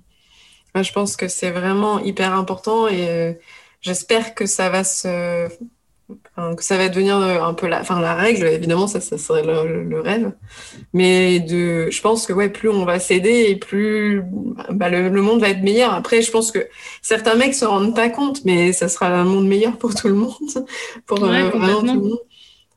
Je 0.75 0.91
pense 0.91 1.15
que 1.15 1.28
c'est 1.28 1.52
vraiment 1.52 1.99
hyper 1.99 2.34
important 2.34 2.88
et 2.88 3.38
j'espère 3.82 4.36
que 4.36 4.45
ça 4.45 4.69
va 4.69 4.84
se 4.84 5.47
que 6.58 6.63
ça 6.63 6.78
va 6.78 6.89
devenir 6.89 7.17
euh, 7.17 7.41
un 7.41 7.54
peu 7.54 7.67
la, 7.67 7.82
enfin, 7.82 8.00
la 8.00 8.15
règle, 8.15 8.48
évidemment, 8.48 8.88
ça, 8.88 9.02
ça 9.02 9.17
serait 9.17 9.43
le, 9.43 9.84
le, 9.84 10.00
rêve. 10.00 10.32
Mais 10.93 11.39
de, 11.39 11.89
je 11.89 12.02
pense 12.02 12.26
que 12.26 12.34
ouais, 12.34 12.50
plus 12.50 12.69
on 12.69 12.86
va 12.86 13.00
s'aider 13.00 13.48
et 13.50 13.56
plus 13.56 14.24
bah, 14.72 14.89
le, 14.89 15.10
le, 15.10 15.22
monde 15.22 15.41
va 15.41 15.50
être 15.50 15.62
meilleur. 15.62 15.93
Après, 15.93 16.22
je 16.22 16.32
pense 16.32 16.52
que 16.52 16.67
certains 17.02 17.36
mecs 17.36 17.54
se 17.54 17.65
rendent 17.65 17.95
pas 17.95 18.10
compte, 18.10 18.43
mais 18.45 18.74
ça 18.74 18.88
sera 18.88 19.08
un 19.08 19.26
monde 19.26 19.48
meilleur 19.48 19.78
pour 19.78 19.93
tout 19.93 20.08
le 20.08 20.15
monde, 20.15 20.34
pour 21.06 21.22
ouais, 21.22 21.41
euh, 21.41 21.50
vraiment 21.50 21.82
tout 21.82 21.86
le 22.02 22.10
monde. 22.10 22.19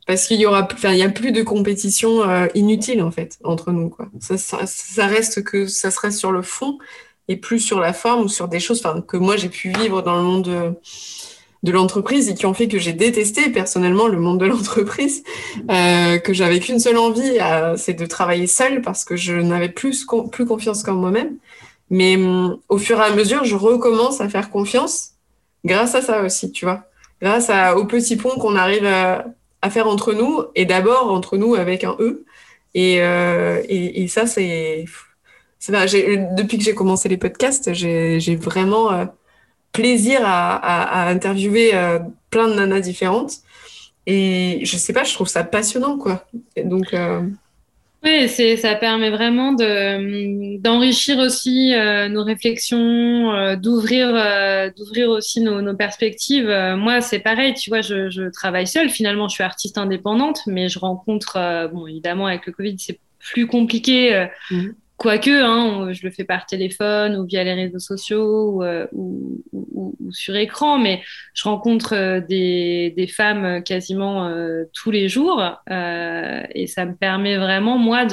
Parce 0.06 0.26
qu'il 0.26 0.40
y 0.40 0.46
aura, 0.46 0.66
enfin, 0.72 0.92
il 0.92 0.98
y 0.98 1.04
a 1.04 1.08
plus 1.08 1.32
de 1.32 1.42
compétition 1.42 2.28
euh, 2.28 2.48
inutile 2.54 3.02
en 3.02 3.12
fait 3.12 3.38
entre 3.44 3.70
nous, 3.70 3.88
quoi. 3.88 4.08
Ça, 4.20 4.36
ça, 4.36 4.66
ça, 4.66 5.06
reste 5.06 5.44
que 5.44 5.66
ça 5.66 5.92
serait 5.92 6.10
sur 6.10 6.32
le 6.32 6.42
fond 6.42 6.78
et 7.28 7.36
plus 7.36 7.60
sur 7.60 7.78
la 7.78 7.92
forme 7.92 8.24
ou 8.24 8.28
sur 8.28 8.48
des 8.48 8.58
choses, 8.58 8.84
enfin, 8.84 9.00
que 9.00 9.16
moi 9.16 9.36
j'ai 9.36 9.48
pu 9.48 9.70
vivre 9.70 10.02
dans 10.02 10.16
le 10.16 10.22
monde. 10.22 10.44
De, 10.44 10.74
de 11.62 11.70
l'entreprise 11.70 12.28
et 12.28 12.34
qui 12.34 12.46
ont 12.46 12.54
fait 12.54 12.66
que 12.68 12.78
j'ai 12.78 12.92
détesté 12.92 13.48
personnellement 13.50 14.08
le 14.08 14.18
monde 14.18 14.40
de 14.40 14.46
l'entreprise, 14.46 15.22
euh, 15.70 16.18
que 16.18 16.32
j'avais 16.32 16.58
qu'une 16.58 16.80
seule 16.80 16.98
envie, 16.98 17.38
euh, 17.40 17.76
c'est 17.76 17.94
de 17.94 18.06
travailler 18.06 18.46
seule 18.46 18.82
parce 18.82 19.04
que 19.04 19.16
je 19.16 19.34
n'avais 19.34 19.68
plus, 19.68 20.06
plus 20.30 20.46
confiance 20.46 20.86
en 20.88 20.94
moi-même. 20.94 21.36
Mais 21.90 22.16
hum, 22.16 22.58
au 22.68 22.78
fur 22.78 22.98
et 22.98 23.04
à 23.04 23.10
mesure, 23.10 23.44
je 23.44 23.54
recommence 23.54 24.20
à 24.20 24.28
faire 24.28 24.50
confiance 24.50 25.12
grâce 25.64 25.94
à 25.94 26.02
ça 26.02 26.22
aussi, 26.22 26.50
tu 26.50 26.64
vois. 26.64 26.84
Grâce 27.20 27.50
à, 27.50 27.76
au 27.76 27.84
petit 27.84 28.16
pont 28.16 28.30
qu'on 28.30 28.56
arrive 28.56 28.86
à, 28.86 29.24
faire 29.70 29.86
entre 29.86 30.12
nous, 30.12 30.42
et 30.56 30.64
d'abord 30.64 31.12
entre 31.12 31.36
nous 31.36 31.54
avec 31.54 31.84
un 31.84 31.96
E. 32.00 32.24
Et, 32.74 33.00
euh, 33.00 33.62
et, 33.68 34.08
ça, 34.08 34.26
c'est. 34.26 34.86
Depuis 35.68 36.58
que 36.58 36.64
j'ai 36.64 36.74
commencé 36.74 37.08
les 37.08 37.16
podcasts, 37.16 37.72
j'ai 37.72 38.36
vraiment 38.36 38.92
euh, 38.92 39.04
plaisir 39.72 40.20
à, 40.24 40.56
à, 40.56 41.08
interviewer 41.08 41.74
euh, 41.74 41.98
plein 42.30 42.48
de 42.48 42.54
nanas 42.54 42.80
différentes. 42.80 43.32
Et 44.06 44.60
je 44.64 44.76
sais 44.76 44.92
pas, 44.92 45.04
je 45.04 45.14
trouve 45.14 45.28
ça 45.28 45.44
passionnant, 45.44 45.96
quoi. 45.98 46.26
donc. 46.64 46.94
Oui, 48.04 48.28
c'est, 48.28 48.56
ça 48.56 48.74
permet 48.74 49.10
vraiment 49.10 49.52
de, 49.52 50.58
d'enrichir 50.58 51.18
aussi 51.18 51.72
euh, 51.72 52.08
nos 52.08 52.24
réflexions, 52.24 53.32
euh, 53.32 53.54
d'ouvrir, 53.54 54.10
euh, 54.12 54.70
d'ouvrir 54.76 55.08
aussi 55.08 55.40
nos, 55.40 55.62
nos 55.62 55.76
perspectives. 55.76 56.48
moi, 56.76 57.00
c'est 57.00 57.20
pareil, 57.20 57.54
tu 57.54 57.70
vois, 57.70 57.80
je, 57.80 58.10
je, 58.10 58.28
travaille 58.28 58.66
seule. 58.66 58.90
Finalement, 58.90 59.28
je 59.28 59.34
suis 59.34 59.44
artiste 59.44 59.78
indépendante, 59.78 60.40
mais 60.48 60.68
je 60.68 60.80
rencontre, 60.80 61.70
bon, 61.72 61.86
évidemment, 61.86 62.26
avec 62.26 62.46
le 62.46 62.52
Covid, 62.52 62.76
c'est 62.78 62.98
plus 63.20 63.46
compliqué. 63.46 64.26
Mmh. 64.50 64.70
Quoique, 64.96 65.30
hein, 65.30 65.92
je 65.92 66.04
le 66.04 66.12
fais 66.12 66.24
par 66.24 66.46
téléphone 66.46 67.16
ou 67.16 67.26
via 67.26 67.42
les 67.42 67.54
réseaux 67.54 67.80
sociaux 67.80 68.52
ou, 68.52 68.62
euh, 68.62 68.86
sur 70.10 70.36
écran, 70.36 70.78
mais 70.78 71.02
je 71.34 71.42
rencontre 71.44 71.94
euh, 71.94 72.20
des, 72.20 73.06
femmes 73.12 73.64
quasiment 73.64 74.28
euh, 74.28 74.64
tous 74.72 74.90
les 74.92 75.08
jours 75.08 75.40
et 75.68 76.66
ça 76.68 76.84
me 76.84 76.94
permet 76.94 77.36
vraiment, 77.36 77.78
moi, 77.78 78.06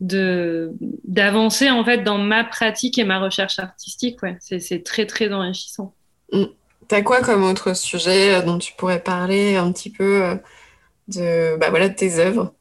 d'avancer 0.00 1.70
en 1.70 1.84
fait 1.84 1.98
dans 2.02 2.18
ma 2.18 2.44
pratique 2.44 2.98
et 2.98 3.04
ma 3.04 3.18
recherche 3.18 3.58
artistique. 3.58 4.22
Ouais. 4.22 4.36
C'est 4.40 4.84
très, 4.84 5.06
très 5.06 5.32
enrichissant. 5.32 5.94
Mmh. 6.32 6.44
T'as 6.88 7.02
quoi 7.02 7.22
comme 7.22 7.44
autre 7.44 7.74
sujet 7.74 8.42
dont 8.42 8.58
tu 8.58 8.74
pourrais 8.74 9.00
parler 9.00 9.56
un 9.56 9.72
petit 9.72 9.90
peu 9.90 10.38
de, 11.08 11.56
bah, 11.56 11.70
voilà, 11.70 11.88
de 11.88 11.94
tes 11.94 12.18
œuvres? 12.18 12.52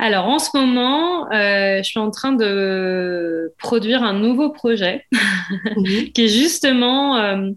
Alors 0.00 0.28
en 0.28 0.38
ce 0.38 0.48
moment, 0.54 1.30
euh, 1.30 1.78
je 1.78 1.82
suis 1.82 1.98
en 1.98 2.10
train 2.10 2.32
de 2.32 3.52
produire 3.58 4.02
un 4.02 4.14
nouveau 4.14 4.48
projet 4.48 5.04
mhm. 5.12 6.10
qui 6.14 6.24
est 6.24 6.28
justement 6.28 7.18
euh, 7.18 7.50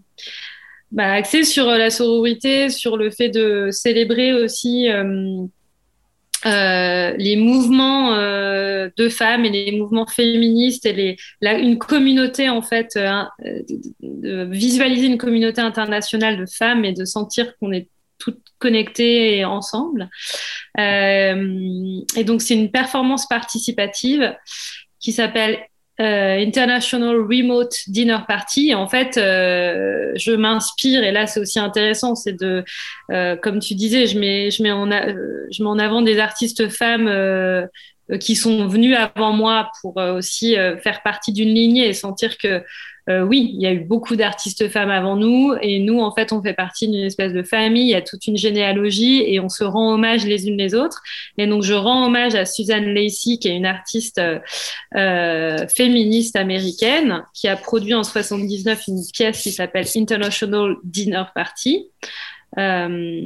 bah, 0.92 1.10
axé 1.10 1.44
sur 1.44 1.64
la 1.64 1.88
sororité, 1.88 2.68
sur 2.68 2.98
le 2.98 3.10
fait 3.10 3.30
de 3.30 3.70
célébrer 3.70 4.34
aussi 4.34 4.90
euh, 4.90 5.46
les 7.16 7.36
mouvements 7.36 8.14
de 8.14 9.08
femmes 9.08 9.46
et 9.46 9.50
les 9.50 9.72
mouvements 9.78 10.06
féministes 10.06 10.84
et 10.84 10.92
les, 10.92 11.16
une 11.40 11.78
communauté 11.78 12.50
en 12.50 12.60
fait, 12.60 12.90
de 14.02 14.44
visualiser 14.50 15.06
une 15.06 15.16
communauté 15.16 15.62
internationale 15.62 16.36
de 16.36 16.44
femmes 16.44 16.84
et 16.84 16.92
de 16.92 17.06
sentir 17.06 17.56
qu'on 17.56 17.72
est 17.72 17.88
toutes 18.18 18.40
connectées 18.58 19.38
et 19.38 19.44
ensemble. 19.44 20.08
Euh, 20.78 22.00
et 22.16 22.24
donc, 22.24 22.42
c'est 22.42 22.54
une 22.54 22.70
performance 22.70 23.26
participative 23.26 24.34
qui 25.00 25.12
s'appelle 25.12 25.58
euh, 26.00 26.38
International 26.38 27.16
Remote 27.16 27.74
Dinner 27.86 28.18
Party. 28.26 28.74
En 28.74 28.88
fait, 28.88 29.16
euh, 29.16 30.12
je 30.16 30.32
m'inspire, 30.32 31.04
et 31.04 31.12
là 31.12 31.26
c'est 31.26 31.38
aussi 31.38 31.60
intéressant, 31.60 32.14
c'est 32.16 32.32
de, 32.32 32.64
comme 33.42 33.60
tu 33.60 33.74
disais, 33.74 34.06
je 34.06 34.18
mets, 34.18 34.50
je, 34.50 34.62
mets 34.62 34.72
en 34.72 34.90
je 34.90 35.62
mets 35.62 35.68
en 35.68 35.78
avant 35.78 36.02
des 36.02 36.18
artistes 36.18 36.68
femmes 36.68 37.68
qui 38.18 38.34
sont 38.34 38.66
venues 38.66 38.96
avant 38.96 39.32
moi 39.32 39.70
pour 39.80 39.96
aussi 39.98 40.56
faire 40.82 41.02
partie 41.04 41.32
d'une 41.32 41.54
lignée 41.54 41.88
et 41.88 41.92
sentir 41.92 42.38
que 42.38 42.64
euh, 43.10 43.20
oui, 43.20 43.50
il 43.54 43.60
y 43.60 43.66
a 43.66 43.72
eu 43.72 43.80
beaucoup 43.80 44.16
d'artistes 44.16 44.68
femmes 44.70 44.90
avant 44.90 45.16
nous 45.16 45.54
et 45.60 45.78
nous, 45.78 46.00
en 46.00 46.14
fait, 46.14 46.32
on 46.32 46.42
fait 46.42 46.54
partie 46.54 46.88
d'une 46.88 47.04
espèce 47.04 47.34
de 47.34 47.42
famille. 47.42 47.84
Il 47.84 47.90
y 47.90 47.94
a 47.94 48.00
toute 48.00 48.26
une 48.26 48.38
généalogie 48.38 49.22
et 49.26 49.40
on 49.40 49.50
se 49.50 49.62
rend 49.62 49.92
hommage 49.92 50.24
les 50.24 50.48
unes 50.48 50.56
les 50.56 50.74
autres. 50.74 51.02
Et 51.36 51.46
donc, 51.46 51.62
je 51.62 51.74
rends 51.74 52.06
hommage 52.06 52.34
à 52.34 52.46
Suzanne 52.46 52.94
Lacey, 52.94 53.36
qui 53.36 53.48
est 53.48 53.56
une 53.56 53.66
artiste 53.66 54.20
euh, 54.96 55.68
féministe 55.68 56.36
américaine, 56.36 57.24
qui 57.34 57.46
a 57.46 57.56
produit 57.56 57.94
en 57.94 58.04
79 58.04 58.84
une 58.88 59.02
pièce 59.12 59.42
qui 59.42 59.52
s'appelle 59.52 59.86
International 59.94 60.76
Dinner 60.82 61.24
Party. 61.34 61.88
Euh, 62.56 63.20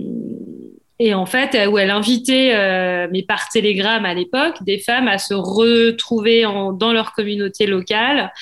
et 1.01 1.15
en 1.15 1.27
fait, 1.27 1.57
où 1.69 1.79
elle 1.79 1.91
invitait, 1.91 3.07
mais 3.13 3.23
par 3.23 3.49
télégramme 3.51 4.05
à 4.05 4.15
l'époque, 4.15 4.57
des 4.65 4.81
femmes 4.81 5.07
à 5.07 5.19
se 5.19 5.33
retrouver 5.33 6.43
dans 6.43 6.93
leur 6.93 7.13
communauté 7.13 7.67
locale 7.67 8.33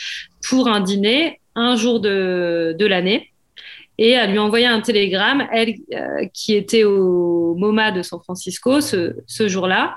pour 0.48 0.68
un 0.68 0.80
dîner 0.80 1.40
un 1.54 1.76
jour 1.76 2.00
de, 2.00 2.76
de 2.78 2.86
l'année. 2.86 3.30
Et 3.98 4.14
à 4.16 4.26
lui 4.26 4.38
envoyer 4.38 4.66
un 4.66 4.80
télégramme, 4.80 5.46
elle 5.52 5.74
euh, 5.94 6.26
qui 6.34 6.54
était 6.54 6.84
au 6.84 7.54
MoMA 7.56 7.92
de 7.92 8.02
San 8.02 8.20
Francisco 8.20 8.82
ce, 8.82 9.16
ce 9.26 9.48
jour-là, 9.48 9.96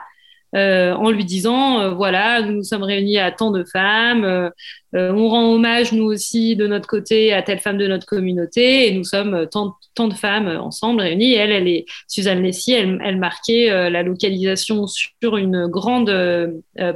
euh, 0.55 0.93
en 0.93 1.11
lui 1.11 1.25
disant 1.25 1.81
euh, 1.81 1.89
voilà, 1.91 2.41
nous 2.41 2.53
nous 2.53 2.63
sommes 2.63 2.83
réunis 2.83 3.19
à 3.19 3.31
tant 3.31 3.51
de 3.51 3.65
femmes, 3.65 4.51
euh, 4.95 5.11
on 5.13 5.29
rend 5.29 5.51
hommage 5.53 5.91
nous 5.91 6.05
aussi 6.05 6.55
de 6.55 6.67
notre 6.67 6.87
côté 6.87 7.33
à 7.33 7.41
telle 7.41 7.59
femme 7.59 7.77
de 7.77 7.87
notre 7.87 8.05
communauté 8.05 8.87
et 8.87 8.91
nous 8.93 9.03
sommes 9.03 9.47
tant, 9.51 9.75
tant 9.95 10.07
de 10.07 10.13
femmes 10.13 10.47
ensemble 10.47 11.01
réunies. 11.01 11.33
Elle, 11.33 11.51
elle 11.51 11.67
est 11.67 11.85
Suzanne 12.07 12.41
Lessy, 12.41 12.73
elle, 12.73 12.99
elle 13.03 13.17
marquait 13.17 13.89
la 13.89 14.03
localisation 14.03 14.85
sur 14.87 15.37
une 15.37 15.67
grande 15.67 16.13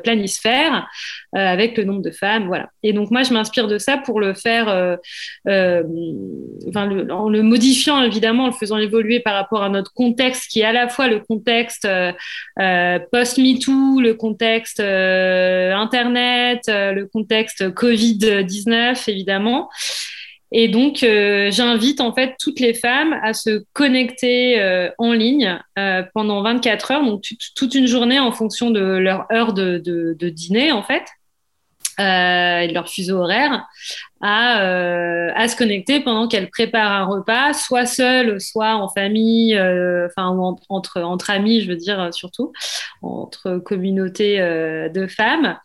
planisphère 0.04 0.88
avec 1.34 1.78
le 1.78 1.84
nombre 1.84 2.02
de 2.02 2.12
femmes, 2.12 2.48
voilà. 2.48 2.70
Et 2.84 2.94
donc 2.94 3.12
moi, 3.12 3.24
je 3.24 3.34
m'inspire 3.34 3.68
de 3.68 3.78
ça 3.78 3.98
pour 3.98 4.20
le 4.20 4.34
faire, 4.34 4.68
en 5.48 5.84
le 7.30 7.42
modifiant 7.42 8.02
évidemment, 8.04 8.46
en 8.46 8.48
le 8.48 8.54
faisant 8.54 8.78
évoluer 8.78 9.20
par 9.20 9.36
rapport 9.36 9.64
à 9.64 9.70
notre 9.70 9.94
contexte 9.94 10.52
qui 10.52 10.62
est 10.62 10.66
à 10.66 10.74
la 10.74 10.88
fois 10.88 11.08
le 11.08 11.20
contexte 11.20 11.88
post 12.58 13.38
MeToo, 13.38 14.00
le 14.00 14.14
contexte 14.14 14.80
euh, 14.80 15.74
Internet, 15.74 16.64
euh, 16.70 16.92
le 16.92 17.06
contexte 17.06 17.74
Covid-19, 17.84 19.10
évidemment. 19.10 19.70
Et 20.52 20.68
donc, 20.68 21.02
euh, 21.02 21.50
j'invite 21.52 22.00
en 22.00 22.14
fait 22.14 22.36
toutes 22.40 22.60
les 22.60 22.74
femmes 22.76 23.14
à 23.24 23.34
se 23.34 23.64
connecter 23.74 24.90
en 24.98 25.14
ligne 25.14 25.60
pendant 26.14 26.44
24 26.44 26.92
heures, 26.92 27.06
donc 27.06 27.24
toute 27.56 27.76
une 27.76 27.88
journée 27.88 28.20
en 28.20 28.32
fonction 28.32 28.70
de 28.70 28.82
leur 28.82 29.26
heure 29.32 29.54
de, 29.54 30.14
dîner, 30.30 30.72
en 30.72 30.84
fait 30.84 31.04
euh, 32.00 32.60
et 32.60 32.68
de 32.68 32.74
leur 32.74 32.90
fuseau 32.90 33.20
horaire 33.20 33.68
à, 34.22 34.62
euh, 34.62 35.30
à 35.36 35.48
se 35.48 35.56
connecter 35.56 36.00
pendant 36.00 36.28
qu'elles 36.28 36.50
préparent 36.50 36.92
un 36.92 37.06
repas, 37.06 37.54
soit 37.54 37.86
seules, 37.86 38.40
soit 38.42 38.76
en 38.76 38.90
famille, 38.90 39.56
euh, 39.56 40.08
enfin 40.08 40.28
entre, 40.70 41.02
entre 41.02 41.30
amis, 41.30 41.62
je 41.62 41.70
veux 41.70 41.76
dire 41.76 42.14
surtout, 42.14 42.52
entre 43.02 43.58
communautés 43.58 44.40
euh, 44.40 44.90
de 44.90 45.08
femmes. 45.08 45.58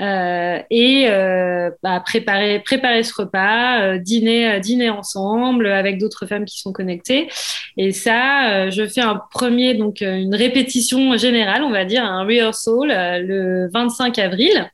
Euh, 0.00 0.60
et 0.70 1.06
euh, 1.08 1.70
bah, 1.82 2.00
préparer, 2.00 2.60
préparer 2.60 3.02
ce 3.02 3.12
repas, 3.14 3.80
euh, 3.82 3.98
dîner, 3.98 4.60
dîner 4.60 4.90
ensemble 4.90 5.66
avec 5.66 5.98
d'autres 5.98 6.26
femmes 6.26 6.44
qui 6.44 6.58
sont 6.58 6.72
connectées. 6.72 7.28
Et 7.76 7.92
ça, 7.92 8.70
je 8.70 8.86
fais 8.86 9.00
un 9.00 9.20
premier, 9.30 9.74
donc 9.74 10.00
une 10.00 10.34
répétition 10.34 11.16
générale, 11.16 11.62
on 11.62 11.70
va 11.70 11.84
dire, 11.84 12.04
un 12.04 12.24
rehearsal 12.24 13.24
le 13.24 13.68
25 13.72 14.18
avril. 14.18 14.70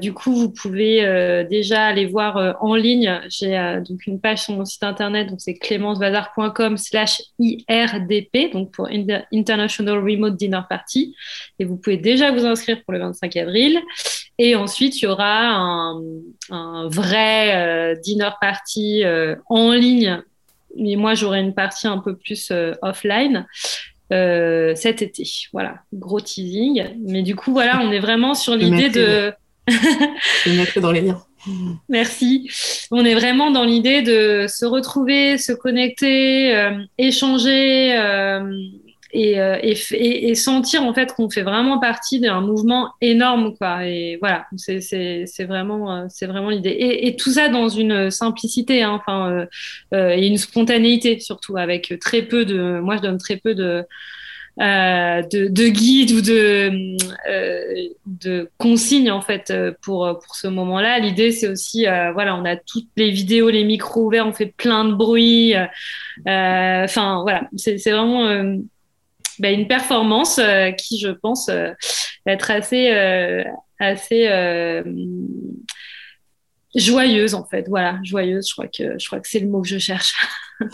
Du 0.00 0.12
coup, 0.12 0.34
vous 0.34 0.50
pouvez 0.50 1.46
déjà 1.48 1.86
aller 1.86 2.04
voir 2.04 2.56
en 2.60 2.74
ligne. 2.74 3.20
J'ai 3.28 3.80
donc 3.88 4.06
une 4.06 4.20
page 4.20 4.42
sur 4.42 4.54
mon 4.54 4.66
site 4.66 4.82
internet, 4.82 5.28
donc 5.28 5.40
c'est 5.40 5.54
clémencebazar.com 5.54 6.76
slash 6.76 7.22
IRDP, 7.38 8.52
donc 8.52 8.72
pour 8.72 8.88
International 9.32 9.98
Remote 9.98 10.36
Dinner 10.36 10.60
Party. 10.68 11.14
Et 11.58 11.64
vous 11.64 11.76
pouvez 11.76 11.96
déjà 11.96 12.32
vous 12.32 12.44
inscrire 12.44 12.82
pour 12.84 12.92
le 12.92 12.98
25 12.98 13.34
avril. 13.36 13.80
Et 14.42 14.56
ensuite, 14.56 15.00
il 15.00 15.04
y 15.04 15.06
aura 15.06 15.48
un, 15.48 16.02
un 16.50 16.88
vrai 16.88 17.94
dinner 18.02 18.30
party 18.40 19.02
en 19.48 19.72
ligne. 19.72 20.22
Mais 20.76 20.96
moi, 20.96 21.14
j'aurai 21.14 21.40
une 21.40 21.54
partie 21.54 21.86
un 21.86 21.98
peu 21.98 22.16
plus 22.16 22.50
offline. 22.80 23.46
Euh, 24.12 24.74
cet 24.74 25.02
été. 25.02 25.24
Voilà, 25.52 25.82
gros 25.92 26.20
teasing. 26.20 26.84
Mais 27.06 27.22
du 27.22 27.36
coup, 27.36 27.52
voilà, 27.52 27.80
on 27.82 27.92
est 27.92 28.00
vraiment 28.00 28.34
sur 28.34 28.56
l'idée 28.56 28.88
de, 28.88 29.32
je 29.68 30.50
vais 30.50 30.80
dans 30.80 30.90
les 30.90 31.00
liens. 31.00 31.22
Merci. 31.88 32.50
On 32.90 33.04
est 33.04 33.14
vraiment 33.14 33.52
dans 33.52 33.64
l'idée 33.64 34.02
de 34.02 34.46
se 34.48 34.66
retrouver, 34.66 35.38
se 35.38 35.52
connecter, 35.52 36.54
euh, 36.56 36.82
échanger 36.98 37.96
euh, 37.96 38.52
euh, 39.14 39.58
et, 39.62 40.30
et, 40.30 40.34
sentir 40.36 40.84
en 40.84 40.94
fait 40.94 41.12
qu'on 41.14 41.28
fait 41.28 41.42
vraiment 41.42 41.80
partie 41.80 42.20
d'un 42.20 42.40
mouvement 42.40 42.92
énorme. 43.00 43.56
Quoi. 43.56 43.86
Et 43.86 44.18
voilà, 44.20 44.46
c'est 44.56 45.44
vraiment, 45.44 46.08
c'est 46.08 46.26
vraiment 46.26 46.50
l'idée. 46.50 46.76
Et, 46.78 47.16
tout 47.16 47.32
ça 47.32 47.48
dans 47.48 47.68
une 47.68 48.10
simplicité, 48.10 48.82
hein, 48.82 49.00
enfin, 49.00 49.46
et 49.92 50.26
une 50.26 50.38
spontanéité 50.38 51.18
surtout, 51.18 51.56
avec 51.56 51.94
très 52.00 52.22
peu 52.22 52.44
de. 52.44 52.80
Moi, 52.80 52.96
je 52.96 53.02
donne 53.02 53.18
très 53.18 53.36
peu 53.36 53.54
de 53.54 53.84
de, 54.58 55.48
de, 55.48 55.68
guide 55.68 56.12
ou 56.12 56.20
de, 56.20 56.96
de 58.06 58.50
consigne 58.58 59.10
en 59.10 59.22
fait 59.22 59.52
pour, 59.80 60.18
pour 60.22 60.34
ce 60.34 60.48
moment-là. 60.48 60.98
L'idée, 60.98 61.32
c'est 61.32 61.48
aussi, 61.48 61.84
voilà, 62.12 62.36
on 62.36 62.44
a 62.44 62.56
toutes 62.56 62.88
les 62.96 63.10
vidéos, 63.10 63.50
les 63.50 63.64
micros 63.64 64.06
ouverts, 64.06 64.26
on 64.26 64.32
fait 64.32 64.52
plein 64.54 64.84
de 64.84 64.92
bruit. 64.92 65.54
Enfin, 66.26 67.22
voilà, 67.22 67.48
c'est 67.56 67.90
vraiment 67.90 68.60
bah, 69.40 69.50
une 69.50 69.66
performance 69.66 70.40
qui, 70.78 70.98
je 70.98 71.08
pense, 71.08 71.48
va 71.48 72.32
être 72.32 72.50
assez, 72.50 72.90
assez 73.78 74.28
joyeuse 76.74 77.34
en 77.34 77.44
fait. 77.44 77.66
Voilà, 77.68 77.98
joyeuse. 78.02 78.48
Je 78.48 78.52
crois 78.54 78.68
que 78.68 78.98
je 78.98 79.06
crois 79.06 79.20
que 79.20 79.28
c'est 79.28 79.40
le 79.40 79.48
mot 79.48 79.62
que 79.62 79.68
je 79.68 79.78
cherche. 79.78 80.14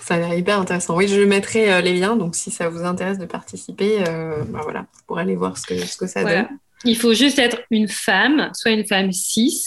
ça 0.00 0.14
a 0.14 0.18
l'air 0.18 0.34
hyper 0.34 0.58
intéressant. 0.58 0.96
Oui, 0.96 1.08
je 1.08 1.20
mettrai 1.22 1.72
euh, 1.72 1.80
les 1.80 1.94
liens. 1.94 2.16
Donc, 2.16 2.34
si 2.34 2.50
ça 2.50 2.68
vous 2.68 2.84
intéresse 2.84 3.18
de 3.18 3.26
participer, 3.26 4.04
euh, 4.08 4.44
bah, 4.48 4.60
voilà, 4.62 4.86
pour 5.06 5.18
aller 5.18 5.36
voir 5.36 5.56
ce 5.56 5.66
que 5.66 5.78
ce 5.78 5.96
que 5.96 6.06
ça 6.06 6.24
donne. 6.24 6.48
Il 6.84 6.96
faut 6.96 7.14
juste 7.14 7.38
être 7.38 7.62
une 7.70 7.88
femme, 7.88 8.50
soit 8.54 8.72
une 8.72 8.86
femme 8.86 9.12
cis, 9.12 9.66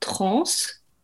trans, 0.00 0.44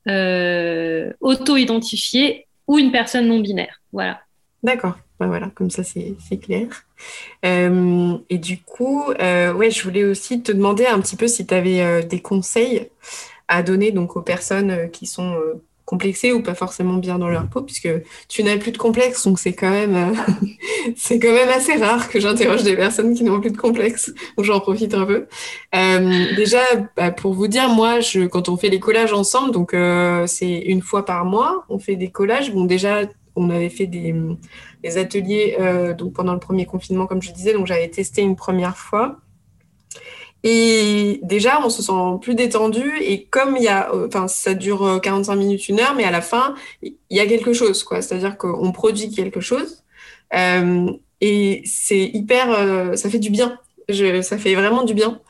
euh, 0.09 1.13
auto-identifiée 1.21 2.47
ou 2.67 2.79
une 2.79 2.93
personne 2.93 3.27
non 3.27 3.41
binaire. 3.41 3.81
Voilà. 3.93 4.21
D'accord. 4.63 4.99
Bah, 5.19 5.27
voilà, 5.27 5.51
comme 5.55 5.71
ça 5.71 5.83
c'est 5.85 6.17
clair. 6.39 6.67
et 7.43 8.39
du 8.39 8.63
coup, 8.63 9.05
ouais, 9.09 9.71
je 9.71 9.83
voulais 9.83 10.05
aussi 10.05 10.43
te 10.43 10.53
demander 10.53 10.87
un 10.87 11.01
petit 11.01 11.17
peu 11.17 11.29
si 11.29 11.47
tu 11.47 11.55
avais 11.55 12.03
des 12.05 12.21
conseils 12.21 12.89
à 13.51 13.63
donner 13.63 13.91
donc 13.91 14.17
aux 14.17 14.23
personnes 14.23 14.71
euh, 14.71 14.87
qui 14.87 15.07
sont 15.07 15.35
euh, 15.35 15.61
complexées 15.85 16.33
ou 16.33 16.41
pas 16.41 16.55
forcément 16.55 16.95
bien 16.95 17.19
dans 17.19 17.29
leur 17.29 17.49
peau, 17.49 17.63
puisque 17.63 17.89
tu 18.29 18.45
n'as 18.45 18.57
plus 18.57 18.71
de 18.71 18.79
complexe, 18.79 19.25
donc 19.25 19.41
c'est 19.41 19.55
quand 19.55 19.71
même 19.71 19.97
euh, 19.97 21.19
quand 21.21 21.33
même 21.33 21.49
assez 21.49 21.75
rare 21.75 22.09
que 22.09 22.21
j'interroge 22.21 22.63
des 22.63 22.77
personnes 22.77 23.13
qui 23.13 23.25
n'ont 23.25 23.41
plus 23.41 23.51
de 23.51 23.57
complexe. 23.57 24.15
Donc 24.37 24.47
j'en 24.47 24.61
profite 24.61 24.95
un 24.95 25.05
peu. 25.05 25.27
déjà, 26.37 26.61
bah, 26.97 27.11
pour 27.11 27.35
vous 27.35 27.49
dire, 27.49 27.69
moi, 27.71 27.99
je, 27.99 28.21
quand 28.21 28.49
on 28.49 28.57
fait 28.57 28.69
les 28.69 28.79
collages 28.79 29.13
ensemble, 29.13 29.51
donc 29.51 29.75
c'est 30.29 30.59
une 30.59 30.81
fois 30.81 31.05
par 31.05 31.25
mois, 31.25 31.65
on 31.69 31.81
fait 31.81 31.97
des 31.97 32.11
collages. 32.11 32.53
Bon, 32.53 32.67
déjà, 32.67 33.03
on 33.41 33.51
avait 33.51 33.71
fait 33.71 33.87
des, 33.87 34.15
ateliers 34.97 35.57
donc 35.97 36.15
pendant 36.15 36.33
le 36.33 36.41
premier 36.41 36.67
confinement, 36.67 37.07
comme 37.07 37.23
je 37.23 37.33
disais, 37.33 37.53
donc 37.53 37.67
j'avais 37.67 37.89
testé 37.89 38.23
une 38.23 38.37
première 38.37 38.77
fois. 38.77 39.21
Et 40.43 41.21
déjà, 41.23 41.61
on 41.65 41.69
se 41.69 41.83
sent 41.83 41.93
plus 42.23 42.35
détendu. 42.35 42.93
Et 43.03 43.25
comme 43.25 43.57
il 43.57 43.63
y 43.63 43.69
a, 43.69 43.93
euh, 43.93 44.07
enfin, 44.09 44.27
ça 44.29 44.55
dure 44.55 45.01
45 45.03 45.33
euh, 45.33 45.37
minutes, 45.37 45.69
une 45.69 45.81
heure, 45.81 45.95
mais 45.95 46.05
à 46.05 46.11
la 46.11 46.23
fin, 46.23 46.55
il 46.83 46.95
y 47.11 47.21
a 47.21 47.27
quelque 47.27 47.53
chose, 47.53 47.83
quoi. 47.85 48.01
C'est-à-dire 48.01 48.39
qu'on 48.39 48.73
produit 48.73 49.11
quelque 49.11 49.41
chose. 49.41 49.85
Euh, 50.35 50.91
et 51.21 51.63
c'est 51.67 52.05
hyper, 52.05 52.51
euh, 52.51 52.97
ça 52.97 53.11
fait 53.11 53.19
du 53.19 53.31
bien. 53.31 53.59
Ça 54.23 54.39
fait 54.39 54.55
vraiment 54.55 54.85
du 54.85 54.95
bien. 54.95 55.21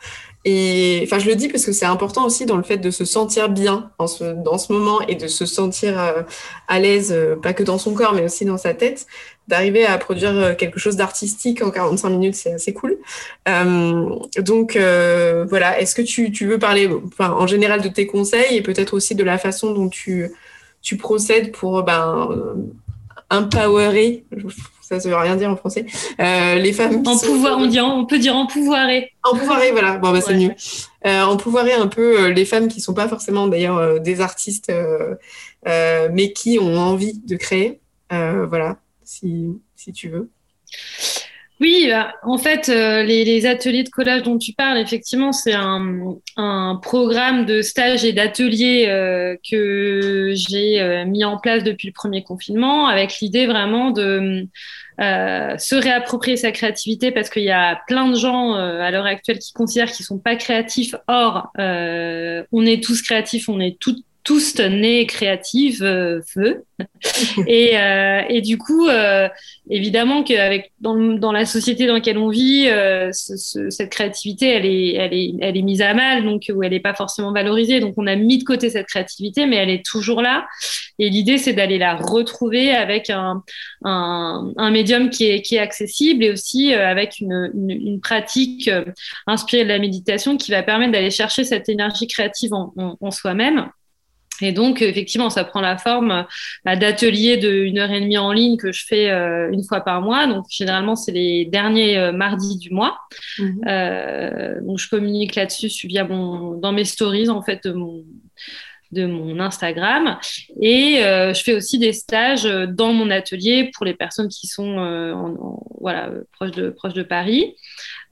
Et 0.47 1.01
enfin, 1.05 1.19
je 1.19 1.29
le 1.29 1.37
dis 1.37 1.49
parce 1.49 1.67
que 1.67 1.73
c'est 1.73 1.87
important 1.87 2.25
aussi 2.25 2.47
dans 2.47 2.57
le 2.57 2.63
fait 2.63 2.79
de 2.79 2.91
se 2.91 3.05
sentir 3.05 3.51
bien 3.51 3.91
en 3.99 4.07
ce, 4.07 4.25
dans 4.25 4.57
ce 4.57 4.73
moment 4.73 5.03
et 5.03 5.15
de 5.15 5.29
se 5.29 5.45
sentir 5.45 6.01
euh, 6.01 6.23
à 6.67 6.81
l'aise, 6.81 7.13
euh, 7.13 7.37
pas 7.37 7.53
que 7.53 7.63
dans 7.63 7.77
son 7.77 7.93
corps, 7.93 8.15
mais 8.15 8.25
aussi 8.25 8.47
dans 8.47 8.57
sa 8.57 8.73
tête. 8.73 9.07
D'arriver 9.49 9.85
à 9.85 9.99
produire 9.99 10.31
euh, 10.31 10.55
quelque 10.55 10.79
chose 10.81 10.97
d'artistique 10.97 11.63
en 11.63 11.71
45 11.71 12.09
minutes, 12.09 12.35
c'est 12.37 12.55
assez 12.55 12.73
cool. 12.73 12.97
donc 14.39 14.77
voilà, 14.77 15.79
est-ce 15.81 15.95
que 15.95 16.03
tu, 16.03 16.33
tu 16.33 16.47
veux 16.47 16.59
parler 16.59 16.89
enfin, 17.07 17.33
en 17.33 17.47
général 17.47 17.83
de 17.83 17.89
tes 17.89 18.07
conseils 18.07 18.57
et 18.57 18.63
peut-être 18.63 18.95
aussi 18.95 19.15
de 19.15 19.25
la 19.25 19.37
façon 19.37 19.73
dont 19.75 19.89
tu, 19.91 20.31
tu 20.81 20.97
procèdes 20.97 21.53
pour 21.53 21.83
ben, 21.83 22.31
empowerer, 23.29 24.25
ça 24.99 25.09
ne 25.09 25.15
veut 25.15 25.17
rien 25.17 25.37
dire 25.37 25.51
en 25.51 25.57
français, 25.57 25.87
euh, 26.21 26.57
les 26.57 26.73
femmes. 26.73 27.03
En 27.07 27.19
pouvoir, 27.19 27.59
on, 27.59 27.67
dit, 27.67 27.81
on 27.81 28.07
peut 28.07 28.19
dire. 28.19 28.35
En 28.37 28.47
pouvoirer, 28.47 29.71
voilà, 29.71 29.99
bon, 29.99 30.11
bah, 30.11 30.21
c'est 30.21 30.35
mieux. 30.35 30.53
Euh, 31.07 31.23
un 31.23 31.87
peu 31.87 32.21
euh, 32.21 32.33
les 32.33 32.45
femmes 32.45 32.69
qui 32.69 32.79
ne 32.79 32.83
sont 32.83 32.95
pas 32.95 33.09
forcément 33.09 33.47
d'ailleurs 33.47 33.79
euh, 33.79 33.99
des 33.99 34.21
artistes, 34.21 34.73
mais 35.65 36.33
qui 36.33 36.59
ont 36.59 36.77
envie 36.79 37.19
de 37.19 37.37
créer. 37.37 37.81
voilà, 38.11 38.79
si, 39.05 39.61
si 39.77 39.93
tu 39.93 40.09
veux. 40.09 40.31
Oui, 41.61 41.89
bah, 41.91 42.15
en 42.23 42.39
fait, 42.39 42.71
euh, 42.71 43.03
les, 43.03 43.45
ateliers 43.45 43.83
de 43.83 43.91
collage 43.91 44.23
dont 44.23 44.39
tu 44.39 44.55
parles, 44.55 44.79
effectivement, 44.79 45.33
c'est 45.33 45.53
un, 45.53 46.17
programme 46.83 47.45
de 47.45 47.61
stage 47.61 48.03
et 48.05 48.15
d'ateliers 48.15 48.87
euh, 48.89 49.37
que 49.49 50.33
j'ai 50.35 50.81
euh, 50.81 51.05
mis 51.05 51.23
en 51.23 51.37
place 51.37 51.63
depuis 51.63 51.89
le 51.89 51.93
premier 51.93 52.23
confinement, 52.23 52.87
avec 52.87 53.21
l'idée 53.21 53.47
vraiment 53.47 53.91
de 53.91 54.47
se 54.99 55.75
réapproprier 55.75 56.37
sa 56.37 56.53
créativité, 56.53 57.11
parce 57.11 57.29
qu'il 57.31 57.43
y 57.45 57.51
a 57.51 57.81
plein 57.87 58.09
de 58.09 58.17
gens 58.17 58.55
à 58.55 58.91
l'heure 58.91 59.07
actuelle 59.07 59.39
qui 59.39 59.53
considèrent 59.55 59.91
qu'ils 59.91 60.05
sont 60.05 60.19
pas 60.19 60.37
créatifs. 60.37 60.95
Or, 61.09 61.51
on 61.57 62.67
est 62.67 62.83
tous 62.83 63.01
créatifs, 63.01 63.49
on 63.49 63.61
est 63.61 63.79
toutes 63.81 64.05
tous 64.23 64.59
nés 64.59 65.07
créatifs, 65.07 65.81
euh, 65.81 66.21
feu. 66.27 66.65
et, 67.47 67.79
euh, 67.79 68.23
et, 68.29 68.41
du 68.41 68.59
coup, 68.59 68.89
euh, 68.89 69.29
évidemment 69.69 70.23
qu'avec 70.23 70.73
dans, 70.81 70.95
dans, 70.95 71.33
la 71.33 71.47
société 71.47 71.87
dans 71.87 71.95
laquelle 71.95 72.19
on 72.19 72.29
vit, 72.29 72.69
euh, 72.69 73.11
ce, 73.13 73.71
cette 73.71 73.91
créativité, 73.91 74.49
elle 74.49 74.67
est, 74.67 74.95
elle 74.95 75.15
est, 75.15 75.35
elle 75.41 75.57
est 75.57 75.63
mise 75.63 75.83
à 75.83 75.95
mal, 75.95 76.25
donc 76.25 76.51
où 76.55 76.63
elle 76.63 76.73
n'est 76.73 76.81
pas 76.81 76.95
forcément 76.95 77.33
valorisée. 77.33 77.81
Donc 77.81 77.95
on 77.97 78.07
a 78.07 78.17
mis 78.17 78.39
de 78.39 78.45
côté 78.45 78.71
cette 78.71 78.87
créativité, 78.87 79.47
mais 79.47 79.57
elle 79.57 79.71
est 79.71 79.85
toujours 79.85 80.23
là. 80.23 80.47
Et 80.99 81.09
l'idée, 81.09 81.39
c'est 81.39 81.53
d'aller 81.53 81.79
la 81.79 81.97
retrouver 81.97 82.73
avec 82.73 83.11
un, 83.11 83.43
un, 83.85 84.53
un, 84.57 84.71
médium 84.71 85.11
qui 85.11 85.27
est, 85.27 85.43
qui 85.43 85.57
est 85.57 85.61
accessible 85.61 86.25
et 86.25 86.31
aussi 86.31 86.75
euh, 86.75 86.87
avec 86.87 87.21
une, 87.21 87.51
une, 87.55 87.71
une 87.71 88.01
pratique 88.01 88.71
inspirée 89.27 89.65
de 89.65 89.69
la 89.69 89.79
méditation 89.79 90.37
qui 90.37 90.51
va 90.51 90.63
permettre 90.63 90.93
d'aller 90.93 91.11
chercher 91.11 91.45
cette 91.45 91.69
énergie 91.69 92.07
créative 92.07 92.53
en, 92.53 92.73
en, 92.77 92.97
en 93.01 93.11
soi-même. 93.11 93.71
Et 94.43 94.53
donc, 94.53 94.83
effectivement, 94.83 95.31
ça 95.31 95.45
prend 95.45 95.61
la 95.61 95.77
forme 95.77 96.27
bah, 96.65 96.77
d'ateliers 96.77 97.37
de 97.37 97.51
une 97.51 97.79
heure 97.79 97.91
et 97.91 98.01
demie 98.01 98.19
en 98.19 98.33
ligne 98.33 98.57
que 98.57 98.73
je 98.73 98.85
fais 98.87 99.11
euh, 99.11 99.51
une 99.53 99.65
fois 99.65 99.81
par 99.81 100.03
mois. 100.03 100.27
Donc, 100.27 100.47
généralement, 100.51 100.97
c'est 100.97 101.13
les 101.13 101.45
derniers 101.45 101.99
euh, 101.99 102.13
mardis 102.13 102.59
du 102.59 102.71
mois. 102.71 102.99
Mhm. 103.39 103.61
Euh, 103.67 104.61
donc, 104.63 104.79
je 104.79 104.89
communique 104.89 105.35
là-dessus 105.35 105.87
via 105.87 106.05
mon, 106.05 106.55
dans 106.55 106.73
mes 106.73 106.85
stories, 106.85 107.29
en 107.29 107.43
fait, 107.43 107.65
de 107.65 107.73
mon, 107.73 108.05
de 108.93 109.07
mon 109.07 109.41
Instagram. 109.41 110.19
Et 110.61 111.01
je 111.01 111.43
fais 111.45 111.55
aussi 111.55 111.79
des 111.79 111.93
stages 111.93 112.45
dans 112.45 112.93
mon 112.93 113.11
atelier 113.11 113.71
pour 113.75 113.87
les 113.87 113.95
personnes 113.95 114.29
qui 114.29 114.47
sont 114.47 114.79
en, 114.79 115.61
voilà, 115.81 116.11
proches, 116.33 116.51
de, 116.51 116.71
proches 116.71 116.95
de 116.95 117.03
Paris. 117.03 117.55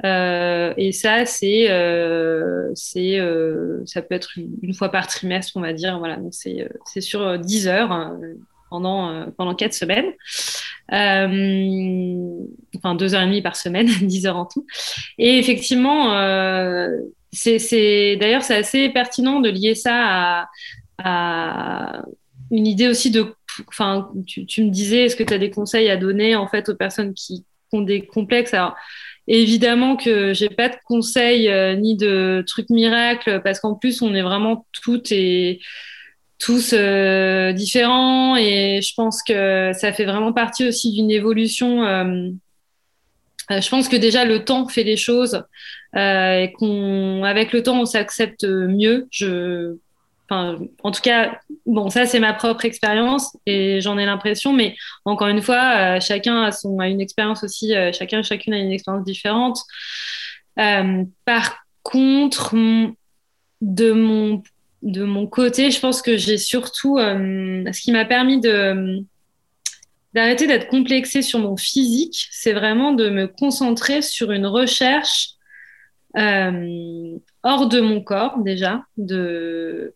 Euh, 0.04 0.74
et 0.76 0.92
ça, 0.92 1.26
c'est, 1.26 1.70
euh, 1.70 2.70
c'est, 2.74 3.18
euh, 3.18 3.82
ça 3.84 4.02
peut 4.02 4.14
être 4.14 4.30
une, 4.36 4.74
fois 4.74 4.90
par 4.90 5.06
trimestre, 5.06 5.56
on 5.56 5.60
va 5.60 5.72
dire. 5.72 5.98
Voilà, 5.98 6.16
donc 6.16 6.34
c'est, 6.34 6.68
c'est 6.84 7.00
sur 7.00 7.38
10 7.38 7.68
heures 7.68 7.92
hein, 7.92 8.18
pendant, 8.70 9.30
pendant 9.36 9.54
4 9.54 9.72
semaines. 9.72 10.12
enfin, 10.90 12.94
2 12.94 13.14
heures 13.14 13.28
et 13.28 13.42
par 13.42 13.56
semaine, 13.56 13.86
10 14.02 14.26
heures 14.26 14.36
en 14.36 14.46
tout. 14.46 14.66
Et 15.18 15.38
effectivement, 15.38 16.10
c'est, 17.32 18.16
d'ailleurs, 18.16 18.42
c'est 18.42 18.56
assez 18.56 18.88
pertinent 18.88 19.40
de 19.40 19.50
lier 19.50 19.74
ça 19.74 19.94
à, 19.94 20.48
à 20.98 22.02
une 22.50 22.66
idée 22.66 22.88
aussi 22.88 23.10
de 23.10 23.34
enfin, 23.66 24.10
tu, 24.26 24.46
tu, 24.46 24.64
me 24.64 24.70
disais, 24.70 25.04
est-ce 25.04 25.16
que 25.16 25.24
tu 25.24 25.34
as 25.34 25.38
des 25.38 25.50
conseils 25.50 25.90
à 25.90 25.96
donner 25.96 26.36
en 26.36 26.46
fait 26.46 26.68
aux 26.68 26.76
personnes 26.76 27.14
qui 27.14 27.44
ont 27.72 27.82
des 27.82 28.06
complexes? 28.06 28.54
Alors, 28.54 28.76
Évidemment 29.30 29.96
que 29.96 30.32
j'ai 30.32 30.48
pas 30.48 30.70
de 30.70 30.76
conseils 30.86 31.48
euh, 31.48 31.76
ni 31.76 31.96
de 31.96 32.42
trucs 32.46 32.70
miracles 32.70 33.42
parce 33.44 33.60
qu'en 33.60 33.74
plus 33.74 34.00
on 34.00 34.14
est 34.14 34.22
vraiment 34.22 34.66
toutes 34.72 35.12
et 35.12 35.60
tous 36.38 36.72
euh, 36.72 37.52
différents 37.52 38.36
et 38.36 38.80
je 38.82 38.94
pense 38.96 39.22
que 39.22 39.72
ça 39.74 39.92
fait 39.92 40.06
vraiment 40.06 40.32
partie 40.32 40.66
aussi 40.66 40.92
d'une 40.92 41.10
évolution. 41.10 41.84
Euh, 41.84 42.30
je 43.50 43.68
pense 43.68 43.88
que 43.88 43.96
déjà 43.96 44.24
le 44.24 44.44
temps 44.44 44.68
fait 44.68 44.84
les 44.84 44.96
choses 44.96 45.44
et 45.94 46.52
qu'on 46.58 47.24
avec 47.24 47.52
le 47.52 47.62
temps 47.62 47.80
on 47.80 47.86
s'accepte 47.86 48.44
mieux. 48.44 49.08
Je 49.10 49.76
en 50.30 50.90
tout 50.92 51.00
cas, 51.00 51.38
bon, 51.66 51.90
ça 51.90 52.06
c'est 52.06 52.20
ma 52.20 52.34
propre 52.34 52.64
expérience 52.64 53.36
et 53.46 53.80
j'en 53.80 53.96
ai 53.98 54.04
l'impression, 54.04 54.52
mais 54.52 54.76
encore 55.04 55.28
une 55.28 55.40
fois, 55.40 55.96
euh, 55.96 56.00
chacun 56.00 56.42
a, 56.42 56.52
son, 56.52 56.78
a 56.80 56.88
une 56.88 57.00
expérience 57.00 57.42
aussi, 57.44 57.74
euh, 57.74 57.92
chacun, 57.92 58.22
chacune 58.22 58.52
a 58.52 58.58
une 58.58 58.70
expérience 58.70 59.04
différente. 59.04 59.58
Euh, 60.58 61.04
par 61.24 61.64
contre, 61.82 62.54
de 63.60 63.92
mon, 63.92 64.42
de 64.82 65.04
mon 65.04 65.26
côté, 65.26 65.70
je 65.70 65.80
pense 65.80 66.02
que 66.02 66.16
j'ai 66.16 66.36
surtout, 66.36 66.98
ce 66.98 67.80
qui 67.80 67.92
m'a 67.92 68.04
permis 68.04 68.40
de 68.40 69.02
d'arrêter 70.14 70.46
d'être 70.46 70.68
complexée 70.68 71.22
sur 71.22 71.38
mon 71.38 71.56
physique, 71.56 72.28
c'est 72.30 72.52
vraiment 72.52 72.92
de 72.92 73.08
me 73.10 73.26
concentrer 73.26 74.02
sur 74.02 74.32
une 74.32 74.46
recherche 74.46 75.30
euh, 76.16 77.18
hors 77.42 77.68
de 77.68 77.80
mon 77.80 78.00
corps 78.02 78.38
déjà, 78.38 78.82
de 78.96 79.94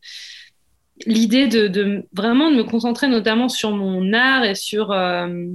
l'idée 1.07 1.49
de, 1.49 2.05
vraiment 2.13 2.51
de 2.51 2.57
me 2.57 2.65
concentrer 2.65 3.09
notamment 3.09 3.49
sur 3.49 3.71
mon 3.71 4.13
art 4.13 4.45
et 4.45 4.55
sur, 4.55 4.93
euh, 4.93 5.47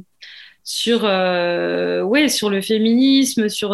sur, 0.64 1.04
ouais, 1.04 2.28
sur 2.28 2.50
le 2.50 2.62
féminisme, 2.62 3.50
sur 3.50 3.74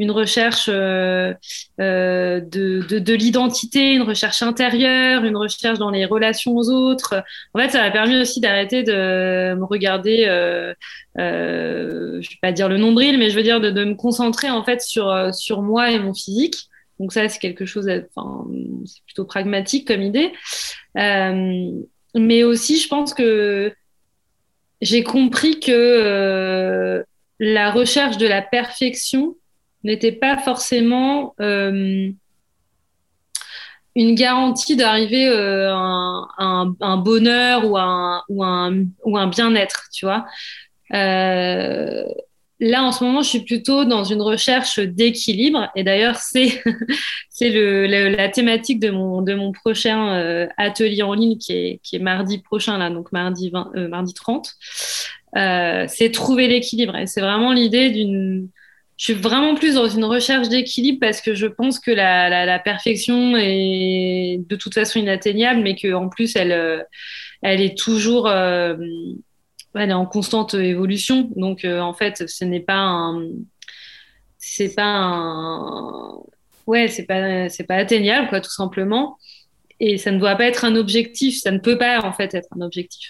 une 0.00 0.10
recherche 0.10 0.70
euh, 0.72 1.34
euh, 1.78 2.40
de, 2.40 2.80
de, 2.98 3.14
l'identité, 3.14 3.92
une 3.92 4.02
recherche 4.02 4.40
intérieure, 4.40 5.26
une 5.26 5.36
recherche 5.36 5.78
dans 5.78 5.90
les 5.90 6.06
relations 6.06 6.56
aux 6.56 6.70
autres. 6.70 7.22
En 7.52 7.60
fait, 7.60 7.68
ça 7.68 7.82
m'a 7.82 7.90
permis 7.90 8.16
aussi 8.16 8.40
d'arrêter 8.40 8.82
de 8.82 9.54
me 9.54 9.64
regarder, 9.64 10.24
euh, 10.26 10.72
je 11.16 12.30
vais 12.30 12.38
pas 12.40 12.52
dire 12.52 12.70
le 12.70 12.78
nombril, 12.78 13.18
mais 13.18 13.28
je 13.28 13.36
veux 13.36 13.42
dire 13.42 13.60
de, 13.60 13.70
de 13.70 13.84
me 13.84 13.94
concentrer 13.94 14.48
en 14.48 14.64
fait 14.64 14.80
sur, 14.80 15.34
sur 15.34 15.60
moi 15.60 15.90
et 15.90 15.98
mon 15.98 16.14
physique. 16.14 16.56
Donc 16.98 17.12
ça, 17.12 17.28
c'est 17.28 17.38
quelque 17.38 17.66
chose, 17.66 17.86
enfin, 18.16 18.46
c'est 18.86 19.04
plutôt 19.04 19.26
pragmatique 19.26 19.86
comme 19.86 20.00
idée. 20.02 20.32
mais 20.94 22.42
aussi, 22.42 22.78
je 22.78 22.88
pense 22.88 23.12
que 23.12 23.70
j'ai 24.80 25.02
compris 25.02 25.60
que 25.60 27.04
la 27.38 27.70
recherche 27.70 28.16
de 28.16 28.26
la 28.26 28.40
perfection 28.40 29.36
n'était 29.84 30.12
pas 30.12 30.38
forcément 30.38 31.34
euh, 31.40 32.10
une 33.96 34.14
garantie 34.14 34.76
d'arriver 34.76 35.28
euh, 35.28 35.72
à, 35.72 36.26
un, 36.80 36.96
bonheur 36.96 37.64
ou 37.66 37.76
un, 38.44 39.26
bien-être, 39.28 39.88
tu 39.92 40.04
vois. 40.04 40.26
Euh, 40.92 42.04
là, 42.60 42.84
en 42.84 42.92
ce 42.92 43.04
moment, 43.04 43.22
je 43.22 43.28
suis 43.28 43.44
plutôt 43.44 43.84
dans 43.84 44.04
une 44.04 44.22
recherche 44.22 44.78
d'équilibre. 44.78 45.70
Et 45.74 45.82
d'ailleurs, 45.82 46.16
c'est 46.16 46.62
la 47.40 48.28
thématique 48.28 48.80
de 48.80 48.90
mon, 48.90 49.52
prochain 49.52 50.48
atelier 50.56 51.02
en 51.02 51.14
ligne 51.14 51.38
qui 51.38 51.80
est, 51.92 51.98
mardi 51.98 52.38
prochain, 52.38 52.78
là, 52.78 52.90
donc 52.90 53.12
mardi, 53.12 53.50
20, 53.50 53.88
mardi 53.88 54.14
30. 54.14 54.54
c'est 55.34 56.10
trouver 56.12 56.48
l'équilibre. 56.48 56.96
Et 56.96 57.06
c'est 57.06 57.22
vraiment 57.22 57.52
l'idée 57.52 57.90
d'une 57.90 58.50
je 59.00 59.04
suis 59.04 59.14
vraiment 59.14 59.54
plus 59.54 59.76
dans 59.76 59.88
une 59.88 60.04
recherche 60.04 60.50
d'équilibre 60.50 60.98
parce 61.00 61.22
que 61.22 61.34
je 61.34 61.46
pense 61.46 61.80
que 61.80 61.90
la, 61.90 62.44
la, 62.44 62.58
perfection 62.58 63.34
est 63.34 64.44
de 64.46 64.56
toute 64.56 64.74
façon 64.74 64.98
inatteignable, 64.98 65.62
mais 65.62 65.74
qu'en 65.74 66.10
plus, 66.10 66.36
elle, 66.36 66.52
euh, 66.52 66.82
elle 67.40 67.62
est 67.62 67.78
toujours 67.78 68.28
euh, 68.28 68.76
elle 69.74 69.88
est 69.88 69.94
en 69.94 70.04
constante 70.04 70.52
évolution. 70.52 71.30
Donc, 71.34 71.64
euh, 71.64 71.80
en 71.80 71.94
fait, 71.94 72.28
ce 72.28 72.44
n'est 72.44 72.60
pas 72.60 72.76
un. 72.76 73.26
C'est 74.36 74.74
pas 74.74 74.84
un. 74.84 76.18
Ouais, 76.66 76.88
c'est 76.88 77.06
pas, 77.06 77.48
c'est 77.48 77.64
pas 77.64 77.76
atteignable, 77.76 78.28
quoi, 78.28 78.42
tout 78.42 78.50
simplement. 78.50 79.16
Et 79.80 79.96
ça 79.96 80.10
ne 80.10 80.18
doit 80.18 80.36
pas 80.36 80.44
être 80.44 80.66
un 80.66 80.76
objectif. 80.76 81.40
Ça 81.40 81.50
ne 81.52 81.58
peut 81.58 81.78
pas, 81.78 82.04
en 82.04 82.12
fait, 82.12 82.34
être 82.34 82.48
un 82.54 82.60
objectif. 82.60 83.08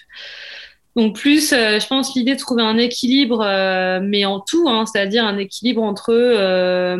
Donc 0.96 1.16
plus, 1.16 1.52
euh, 1.52 1.78
je 1.78 1.86
pense 1.86 2.14
l'idée 2.16 2.34
de 2.34 2.40
trouver 2.40 2.62
un 2.62 2.76
équilibre, 2.76 3.42
euh, 3.42 4.00
mais 4.02 4.24
en 4.24 4.40
tout, 4.40 4.68
hein, 4.68 4.86
c'est-à-dire 4.86 5.24
un 5.24 5.38
équilibre 5.38 5.82
entre 5.82 6.12
euh, 6.12 6.96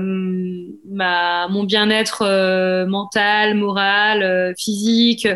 ma, 0.88 1.48
mon 1.48 1.64
bien-être 1.64 2.84
mental, 2.86 3.54
moral, 3.54 4.54
physique. 4.56 5.26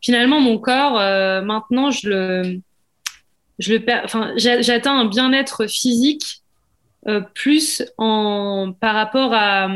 Finalement, 0.00 0.40
mon 0.40 0.58
corps, 0.58 0.94
maintenant, 1.44 1.90
je 1.90 2.08
le, 2.08 2.60
je 3.58 3.74
le, 3.74 3.84
enfin, 4.04 4.32
j'atteins 4.36 4.98
un 4.98 5.04
bien-être 5.04 5.66
physique 5.66 6.42
plus 7.34 7.82
en 7.98 8.72
par 8.78 8.94
rapport 8.94 9.32
à, 9.34 9.68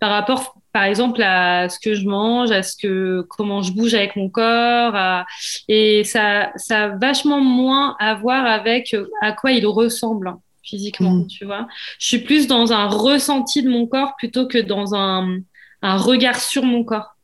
par 0.00 0.10
rapport 0.10 0.57
par 0.78 0.84
exemple 0.84 1.20
à 1.24 1.68
ce 1.68 1.80
que 1.80 1.94
je 1.94 2.06
mange, 2.06 2.52
à 2.52 2.62
ce 2.62 2.76
que 2.76 3.26
comment 3.28 3.62
je 3.62 3.72
bouge 3.72 3.94
avec 3.94 4.14
mon 4.14 4.30
corps, 4.30 5.24
et 5.66 6.04
ça 6.04 6.52
ça 6.54 6.84
a 6.84 6.88
vachement 6.90 7.40
moins 7.40 7.96
à 7.98 8.14
voir 8.14 8.46
avec 8.46 8.94
euh, 8.94 9.08
à 9.20 9.32
quoi 9.32 9.50
il 9.50 9.66
ressemble 9.66 10.34
physiquement, 10.62 11.14
mm. 11.14 11.26
tu 11.26 11.44
vois. 11.46 11.66
Je 11.98 12.06
suis 12.06 12.18
plus 12.20 12.46
dans 12.46 12.72
un 12.72 12.86
ressenti 12.86 13.64
de 13.64 13.68
mon 13.68 13.88
corps 13.88 14.14
plutôt 14.18 14.46
que 14.46 14.58
dans 14.58 14.94
un, 14.94 15.38
un 15.82 15.96
regard 15.96 16.38
sur 16.38 16.62
mon 16.62 16.84
corps. 16.84 17.16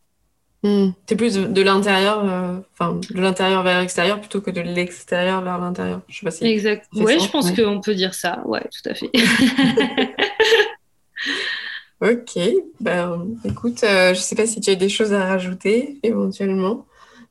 Mm. 0.65 0.89
C'est 1.07 1.15
plus 1.15 1.35
de, 1.35 1.63
l'intérieur, 1.63 2.25
euh, 2.25 2.59
enfin 2.73 2.99
de 3.09 3.21
l'intérieur 3.21 3.63
vers 3.63 3.79
l'extérieur 3.79 4.19
plutôt 4.19 4.41
que 4.41 4.51
de 4.51 4.63
l'extérieur 4.63 5.43
vers 5.43 5.59
l'intérieur. 5.59 6.01
Je 6.09 6.19
sais 6.19 6.25
pas 6.25 6.33
si. 6.33 6.45
Exact. 6.45 6.89
Ouais, 6.97 7.21
je 7.21 7.29
pense 7.29 7.53
qu'on 7.53 7.81
peut 7.81 7.95
dire 7.95 8.15
ça. 8.15 8.43
Ouais, 8.47 8.63
tout 8.63 8.91
à 8.91 8.95
fait. 8.95 9.13
Ok, 12.05 12.39
ben, 12.81 13.27
écoute, 13.47 13.83
euh, 13.83 14.13
je 14.13 14.19
ne 14.19 14.23
sais 14.23 14.37
pas 14.37 14.47
si 14.47 14.61
tu 14.61 14.69
as 14.69 14.75
des 14.75 14.91
choses 14.91 15.15
à 15.15 15.25
rajouter 15.25 16.01
éventuellement, 16.03 16.85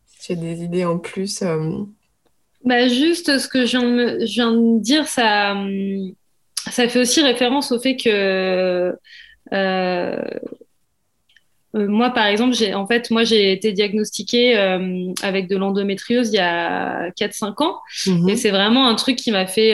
si 0.07 0.25
tu 0.25 0.31
as 0.31 0.35
des 0.35 0.63
idées 0.63 0.83
en 0.83 0.97
plus. 0.97 1.43
Euh. 1.43 1.83
Bah, 2.65 2.87
juste 2.87 3.37
ce 3.37 3.47
que 3.47 3.67
je 3.67 3.77
viens, 3.77 4.51
de, 4.51 4.79
dire, 4.81 5.07
ça, 5.07 5.55
ça 6.71 6.87
fait 6.87 6.99
aussi 6.99 7.21
référence 7.21 7.71
au 7.71 7.79
fait 7.79 7.97
que 7.97 8.95
euh, 9.53 10.21
moi, 11.75 12.09
par 12.09 12.25
exemple, 12.25 12.55
j'ai 12.55 12.73
en 12.73 12.87
fait, 12.87 13.11
moi, 13.11 13.25
j'ai 13.25 13.51
été 13.51 13.73
diagnostiquée 13.73 14.55
avec 15.21 15.47
de 15.49 15.55
l'endométriose 15.55 16.29
il 16.29 16.37
y 16.37 16.39
a 16.39 17.11
4-5 17.11 17.63
ans, 17.63 17.79
mm-hmm. 18.07 18.31
et 18.31 18.35
c'est 18.37 18.49
vraiment 18.49 18.87
un 18.87 18.95
truc 18.95 19.17
qui 19.17 19.29
m'a 19.29 19.45
fait 19.45 19.73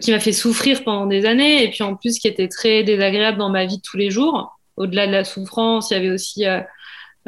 qui 0.00 0.12
m'a 0.12 0.20
fait 0.20 0.32
souffrir 0.32 0.84
pendant 0.84 1.06
des 1.06 1.24
années 1.24 1.64
et 1.64 1.70
puis 1.70 1.82
en 1.82 1.96
plus 1.96 2.18
qui 2.18 2.28
était 2.28 2.48
très 2.48 2.82
désagréable 2.82 3.38
dans 3.38 3.50
ma 3.50 3.64
vie 3.66 3.78
de 3.78 3.82
tous 3.82 3.96
les 3.96 4.10
jours. 4.10 4.58
Au-delà 4.76 5.06
de 5.06 5.12
la 5.12 5.24
souffrance, 5.24 5.90
il 5.90 5.94
y 5.94 5.96
avait 5.96 6.10
aussi 6.10 6.46
euh, 6.46 6.60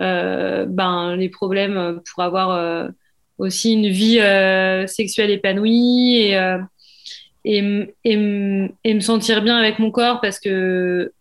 euh, 0.01 0.67
ben, 0.69 1.17
les 1.17 1.29
problèmes 1.29 2.01
pour 2.13 2.23
avoir 2.23 2.51
euh, 2.51 2.89
aussi 3.39 3.73
une 3.73 3.89
vie 3.89 4.21
sexuelle 4.89 5.31
épanouie 5.31 6.17
et, 6.17 6.59
et, 7.45 7.95
et, 8.05 8.69
et, 8.85 8.95
me 8.95 9.01
sentir 9.01 9.43
bien 9.43 9.57
avec 9.57 9.79
mon 9.79 9.91
corps 9.91 10.21
parce 10.21 10.39
que 10.39 11.13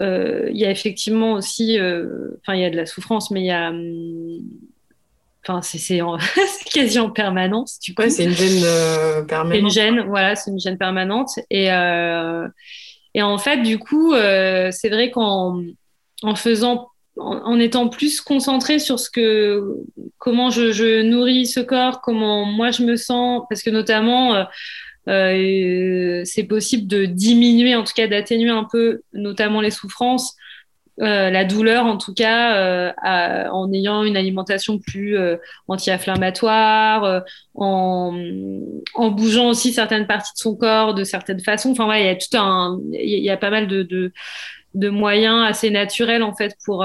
il 0.00 0.56
y 0.56 0.64
a 0.64 0.70
effectivement 0.70 1.32
aussi, 1.32 1.78
enfin 2.40 2.54
il 2.54 2.60
y 2.60 2.64
a 2.64 2.70
de 2.70 2.76
la 2.76 2.86
souffrance, 2.86 3.30
mais 3.30 3.42
il 3.42 3.46
y 3.46 3.50
a 3.50 3.70
Enfin, 5.48 5.62
c'est 5.62 6.00
quasi 6.70 6.98
en 6.98 7.10
permanence. 7.10 7.78
Du 7.80 7.94
coup. 7.94 8.02
c'est 8.08 8.24
une 8.24 8.34
gêne 8.34 8.62
euh, 8.64 9.22
permanente. 9.22 9.60
Une 9.60 9.70
gêne, 9.70 10.00
voilà, 10.06 10.36
c'est 10.36 10.50
une 10.50 10.60
gêne 10.60 10.78
permanente. 10.78 11.30
Et, 11.50 11.72
euh, 11.72 12.46
et 13.14 13.22
en 13.22 13.38
fait, 13.38 13.62
du 13.62 13.78
coup, 13.78 14.12
euh, 14.12 14.70
c'est 14.72 14.90
vrai 14.90 15.10
qu'en 15.10 15.62
en 16.22 16.34
faisant, 16.34 16.90
en, 17.16 17.58
étant 17.58 17.88
plus 17.88 18.20
concentré 18.20 18.78
sur 18.78 19.00
ce 19.00 19.10
que, 19.10 19.76
comment 20.18 20.50
je, 20.50 20.72
je, 20.72 21.02
nourris 21.02 21.46
ce 21.46 21.60
corps, 21.60 22.00
comment 22.00 22.44
moi 22.44 22.70
je 22.70 22.82
me 22.82 22.96
sens, 22.96 23.44
parce 23.48 23.62
que 23.62 23.70
notamment, 23.70 24.46
c'est 25.06 26.46
possible 26.48 26.86
de 26.86 27.06
diminuer, 27.06 27.74
en 27.74 27.84
tout 27.84 27.92
cas 27.94 28.06
d'atténuer 28.08 28.50
un 28.50 28.66
peu, 28.70 29.02
notamment 29.12 29.60
les 29.60 29.70
souffrances 29.70 30.36
euh, 31.00 31.30
la 31.30 31.44
douleur 31.44 31.86
en 31.86 31.96
tout 31.96 32.12
cas 32.12 32.56
euh, 32.56 32.92
en 33.52 33.72
ayant 33.72 34.02
une 34.02 34.16
alimentation 34.16 34.78
plus 34.78 35.16
euh, 35.16 35.36
anti-inflammatoire, 35.68 37.22
en, 37.54 38.12
bougeant 38.96 39.48
aussi 39.48 39.72
certaines 39.72 40.08
parties 40.08 40.32
de 40.34 40.38
son 40.38 40.56
corps 40.56 40.94
de 40.94 41.04
certaines 41.04 41.40
façons. 41.40 41.70
Enfin 41.70 41.88
ouais, 41.88 42.02
il 42.02 42.06
y 42.06 42.08
a 42.08 42.16
tout 42.16 42.36
un, 42.36 42.80
il 42.92 43.22
y 43.22 43.30
a 43.30 43.36
pas 43.36 43.50
mal 43.50 43.68
de, 43.68 43.84
de, 43.84 44.12
de 44.74 44.88
moyens 44.88 45.46
assez 45.48 45.70
naturels 45.70 46.24
en 46.24 46.34
fait 46.34 46.56
pour 46.64 46.84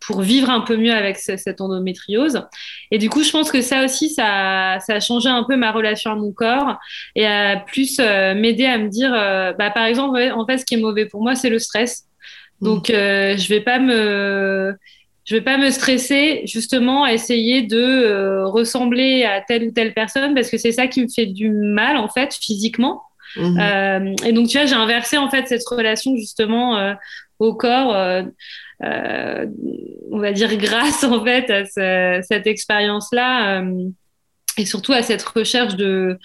pour 0.00 0.20
vivre 0.20 0.50
un 0.50 0.60
peu 0.60 0.76
mieux 0.76 0.92
avec 0.92 1.18
cette 1.18 1.60
endométriose. 1.60 2.42
Et 2.90 2.98
du 2.98 3.10
coup, 3.10 3.22
je 3.22 3.30
pense 3.30 3.52
que 3.52 3.60
ça 3.62 3.84
aussi, 3.84 4.10
ça, 4.10 4.78
ça 4.80 4.94
a 4.94 5.00
changé 5.00 5.28
un 5.28 5.44
peu 5.44 5.56
ma 5.56 5.70
relation 5.70 6.10
à 6.10 6.16
mon 6.16 6.32
corps 6.32 6.76
et 7.14 7.26
a 7.26 7.58
plus 7.58 7.98
m'aider 7.98 8.66
à 8.66 8.78
me 8.78 8.88
dire, 8.88 9.12
bah, 9.56 9.70
par 9.70 9.84
exemple, 9.84 10.18
en 10.34 10.46
fait, 10.46 10.58
ce 10.58 10.64
qui 10.64 10.74
est 10.74 10.80
mauvais 10.80 11.06
pour 11.06 11.22
moi, 11.22 11.34
c'est 11.36 11.50
le 11.50 11.58
stress. 11.58 12.07
Donc, 12.60 12.90
euh, 12.90 13.36
je 13.36 13.48
vais 13.48 13.60
pas 13.60 13.78
me, 13.78 14.74
je 15.24 15.34
vais 15.34 15.42
pas 15.42 15.58
me 15.58 15.70
stresser 15.70 16.42
justement 16.46 17.04
à 17.04 17.12
essayer 17.12 17.62
de 17.62 17.76
euh, 17.76 18.46
ressembler 18.46 19.24
à 19.24 19.40
telle 19.40 19.64
ou 19.64 19.70
telle 19.70 19.92
personne 19.94 20.34
parce 20.34 20.50
que 20.50 20.56
c'est 20.56 20.72
ça 20.72 20.86
qui 20.86 21.02
me 21.02 21.08
fait 21.08 21.26
du 21.26 21.50
mal 21.50 21.96
en 21.96 22.08
fait 22.08 22.34
physiquement. 22.34 23.02
Mhm. 23.36 23.58
Euh, 23.60 24.14
et 24.26 24.32
donc, 24.32 24.48
tu 24.48 24.56
vois, 24.56 24.66
j'ai 24.66 24.74
inversé 24.74 25.18
en 25.18 25.30
fait 25.30 25.46
cette 25.46 25.66
relation 25.68 26.16
justement 26.16 26.78
euh, 26.78 26.94
au 27.38 27.54
corps. 27.54 27.94
Euh, 27.94 28.22
on 30.10 30.18
va 30.18 30.32
dire 30.32 30.56
grâce 30.56 31.04
en 31.04 31.24
fait 31.24 31.50
à 31.50 31.64
ce, 31.66 32.24
cette 32.26 32.46
expérience-là 32.46 33.62
et 34.56 34.64
surtout 34.64 34.92
à 34.92 35.02
cette 35.02 35.22
recherche 35.22 35.76
de 35.76 36.18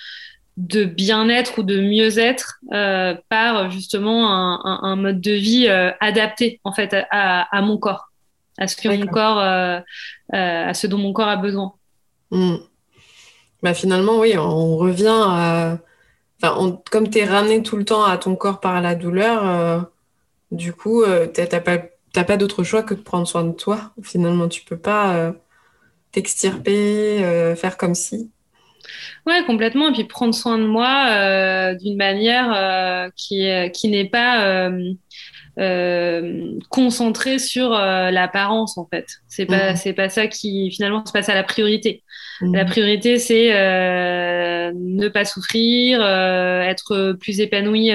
de 0.57 0.83
bien-être 0.83 1.59
ou 1.59 1.63
de 1.63 1.79
mieux-être 1.79 2.59
euh, 2.73 3.15
par 3.29 3.71
justement 3.71 4.29
un, 4.65 4.95
mode 4.95 5.19
de 5.19 5.31
vie 5.31 5.67
euh, 5.67 5.91
adapté 5.99 6.59
en 6.63 6.71
fait 6.71 6.95
à, 7.11 7.61
mon 7.61 7.77
corps, 7.77 8.11
à 8.57 8.67
ce 8.67 8.75
que 8.75 8.87
mon 8.89 9.07
corps, 9.07 9.39
euh, 9.39 9.79
à 10.29 10.73
ce 10.73 10.87
dont 10.87 10.99
mon 10.99 11.13
corps 11.13 11.27
a 11.27 11.37
besoin. 11.37 11.73
Hmm. 12.29 12.57
Bah 13.63 13.73
finalement, 13.73 14.19
oui, 14.19 14.37
on 14.37 14.77
revient 14.77 15.07
à. 15.07 15.77
Enfin, 16.41 16.77
comme 16.91 17.09
tu 17.09 17.19
es 17.19 17.25
ramené 17.25 17.63
tout 17.63 17.77
le 17.77 17.85
temps 17.85 18.03
à 18.03 18.17
ton 18.17 18.35
corps 18.35 18.59
par 18.59 18.81
la 18.81 18.95
douleur, 18.95 19.87
du 20.51 20.73
coup, 20.73 21.03
tu 21.33 21.41
n'as 21.41 21.59
pas, 21.61 22.23
pas 22.23 22.37
d'autre 22.37 22.63
choix 22.63 22.83
que 22.83 22.93
de 22.93 22.99
prendre 22.99 23.25
soin 23.25 23.45
de 23.45 23.53
toi. 23.53 23.93
Finalement, 24.03 24.49
tu 24.49 24.63
peux 24.65 24.77
pas 24.77 25.33
t'extirper, 26.11 27.55
faire 27.55 27.77
comme 27.77 27.95
si. 27.95 28.29
Ouais, 29.25 29.43
complètement. 29.45 29.89
Et 29.89 29.93
puis 29.93 30.03
prendre 30.03 30.33
soin 30.33 30.57
de 30.57 30.65
moi 30.65 31.07
euh, 31.09 31.75
d'une 31.75 31.97
manière 31.97 32.51
euh, 32.53 33.09
qui, 33.15 33.47
qui 33.73 33.87
n'est 33.87 34.09
pas 34.09 34.69
euh, 35.59 36.59
concentrée 36.69 37.39
sur 37.39 37.69
l'apparence, 37.69 38.77
en 38.77 38.87
fait. 38.91 39.07
C'est 39.27 39.45
pas, 39.45 39.73
mmh. 39.73 39.75
c'est 39.77 39.93
pas 39.93 40.09
ça 40.09 40.27
qui, 40.27 40.71
finalement, 40.71 41.03
c'est 41.05 41.13
pas 41.13 41.23
ça 41.23 41.33
la 41.33 41.43
priorité. 41.43 42.03
Mmh. 42.41 42.55
La 42.55 42.65
priorité, 42.65 43.17
c'est 43.19 43.49
ne 44.73 45.07
pas 45.07 45.25
souffrir, 45.25 46.01
être 46.01 47.13
plus 47.13 47.39
épanoui. 47.39 47.91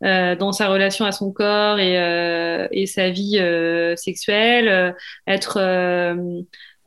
dans 0.00 0.52
sa 0.52 0.68
relation 0.68 1.04
à 1.04 1.12
son 1.12 1.32
corps 1.32 1.80
et, 1.80 2.68
et 2.70 2.86
sa 2.86 3.10
vie 3.10 3.40
sexuelle, 3.96 4.94
être 5.26 5.58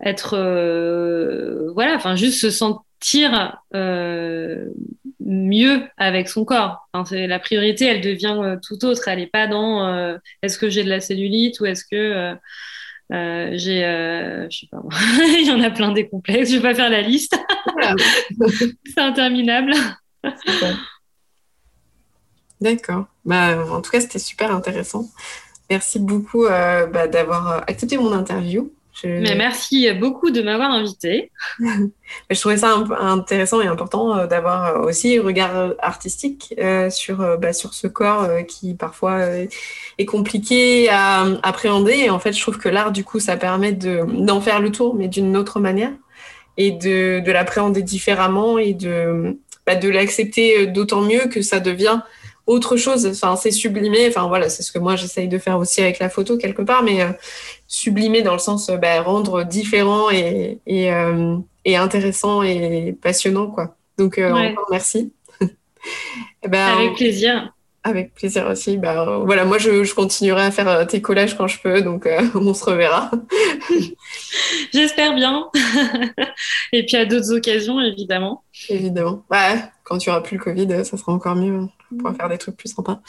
être 0.04 0.36
voilà 1.76 1.96
enfin 1.96 2.16
juste 2.16 2.40
se 2.42 2.50
sentir 2.50 2.82
tire 3.02 3.58
euh, 3.76 4.70
mieux 5.20 5.84
avec 5.98 6.30
son 6.30 6.46
corps. 6.46 6.88
Enfin, 6.94 7.28
la 7.28 7.40
priorité, 7.40 7.86
elle 7.86 8.00
devient 8.00 8.38
euh, 8.42 8.58
tout 8.66 8.86
autre. 8.86 9.06
Elle 9.08 9.20
n'est 9.20 9.28
pas 9.28 9.48
dans 9.48 9.86
euh, 9.86 10.18
est-ce 10.42 10.58
que 10.58 10.70
j'ai 10.70 10.86
de 10.86 10.90
la 10.90 11.02
cellulite 11.02 11.60
ou 11.60 11.66
est-ce 11.66 11.84
que 11.84 12.38
j'ai, 13.10 13.82
je 14.50 14.58
sais 14.58 14.68
pas, 14.72 14.82
il 15.40 15.46
y 15.46 15.52
en 15.52 15.62
a 15.62 15.72
plein 15.72 15.92
des 15.92 16.08
complexes. 16.08 16.52
Je 16.52 16.58
vais 16.58 16.62
pas 16.62 16.76
faire 16.76 16.90
la 16.90 17.02
liste. 17.02 17.38
C'est 18.86 19.02
interminable. 19.02 19.74
D'accord. 22.62 23.08
Bah, 23.26 23.66
en 23.70 23.82
tout 23.82 23.92
cas, 23.92 24.00
c'était 24.00 24.20
super 24.20 24.56
intéressant. 24.56 25.10
Merci 25.70 26.00
beaucoup 26.00 26.46
bah, 26.46 27.08
d'avoir 27.08 27.64
accepté 27.68 27.98
mon 27.98 28.14
interview. 28.14 28.72
Mais 29.04 29.36
merci 29.36 29.92
beaucoup 29.94 30.32
de 30.32 30.42
m'avoir 30.42 30.72
invité. 30.72 31.32
je 32.30 32.40
trouvais 32.40 32.58
ça 32.58 32.76
intéressant 33.00 33.62
et 33.62 33.68
important 33.68 34.18
euh, 34.18 34.28
d'avoir 34.28 34.66
euh, 34.66 34.88
aussi 34.88 35.18
un 35.18 35.24
regard 35.24 35.74
artistique 35.80 36.54
euh, 36.60 36.90
sur, 36.90 37.38
bah, 37.40 37.54
sur 37.54 37.74
ce 37.74 37.88
corps 37.88 38.28
qui 38.48 38.74
parfois 38.74 39.22
est 39.98 40.06
compliqué 40.06 40.90
à 40.90 41.26
appréhender. 41.44 41.94
Et 41.94 42.10
en 42.10 42.20
fait, 42.20 42.34
je 42.34 42.42
trouve 42.42 42.58
que 42.58 42.70
l'art, 42.70 42.92
du 42.92 43.04
coup, 43.04 43.20
ça 43.20 43.38
permet 43.38 43.72
d'en 43.74 44.42
faire 44.42 44.60
le 44.60 44.72
tour, 44.72 44.96
mais 44.96 45.08
d'une 45.08 45.36
autre 45.38 45.60
manière, 45.60 45.92
et 46.58 46.72
de, 46.72 47.20
de 47.20 47.32
l'appréhender 47.32 47.82
différemment 47.82 48.58
et 48.58 48.74
de, 48.74 49.38
bah, 49.66 49.76
de 49.76 49.90
l'accepter 49.90 50.68
d'autant 50.68 51.02
mieux 51.02 51.28
que 51.28 51.42
ça 51.42 51.60
devient 51.60 52.02
autre 52.48 52.78
chose. 52.78 53.06
Enfin, 53.06 53.36
c'est 53.36 53.52
sublimé. 53.52 54.08
Enfin, 54.08 54.28
voilà, 54.28 54.50
c'est 54.50 54.64
ce 54.64 54.72
que 54.72 54.80
moi 54.80 54.96
j'essaye 54.96 55.28
de 55.28 55.38
faire 55.38 55.58
aussi 55.58 55.82
avec 55.82 56.00
la 56.00 56.10
photo 56.10 56.38
quelque 56.38 56.62
part, 56.62 56.84
mais 56.84 57.02
euh, 57.02 57.12
sublimer 57.68 58.22
dans 58.22 58.34
le 58.34 58.40
sens 58.40 58.70
euh, 58.70 58.78
bah, 58.78 59.02
rendre 59.02 59.44
différent 59.44 60.10
et, 60.12 60.60
et, 60.66 60.92
euh, 60.92 61.38
et, 61.66 61.78
intéressant 61.78 62.42
et 62.44 62.96
passionnant, 63.02 63.48
quoi. 63.48 63.76
Donc, 63.98 64.18
encore 64.20 64.68
merci. 64.72 65.14
Eh 66.44 66.48
ben, 66.48 66.78
avec 66.78 66.96
plaisir. 66.96 67.54
Avec 67.84 68.14
plaisir 68.14 68.48
aussi. 68.48 68.78
Bah, 68.78 69.22
voilà, 69.26 69.46
moi, 69.46 69.58
je, 69.58 69.84
je, 69.84 69.96
continuerai 69.96 70.44
à 70.44 70.52
faire 70.52 70.86
tes 70.86 71.02
collages 71.02 71.36
quand 71.36 71.48
je 71.48 71.60
peux, 71.60 71.82
donc 71.82 72.08
on 72.36 72.54
se 72.54 72.66
reverra. 72.66 73.10
J'espère 74.74 75.16
bien. 75.16 75.50
et 76.72 76.86
puis 76.86 76.98
à 76.98 77.06
d'autres 77.06 77.34
occasions, 77.34 77.80
évidemment. 77.80 78.44
Évidemment. 78.70 79.24
Bah, 79.30 79.56
quand 79.92 79.98
tu 79.98 80.10
auras 80.10 80.22
plus 80.22 80.38
le 80.38 80.44
Covid, 80.44 80.86
ça 80.86 80.96
sera 80.96 81.12
encore 81.12 81.36
mieux. 81.36 81.68
On 81.92 81.98
pourra 81.98 82.14
faire 82.14 82.30
des 82.30 82.38
trucs 82.38 82.56
plus 82.56 82.74
sympas. 82.74 83.02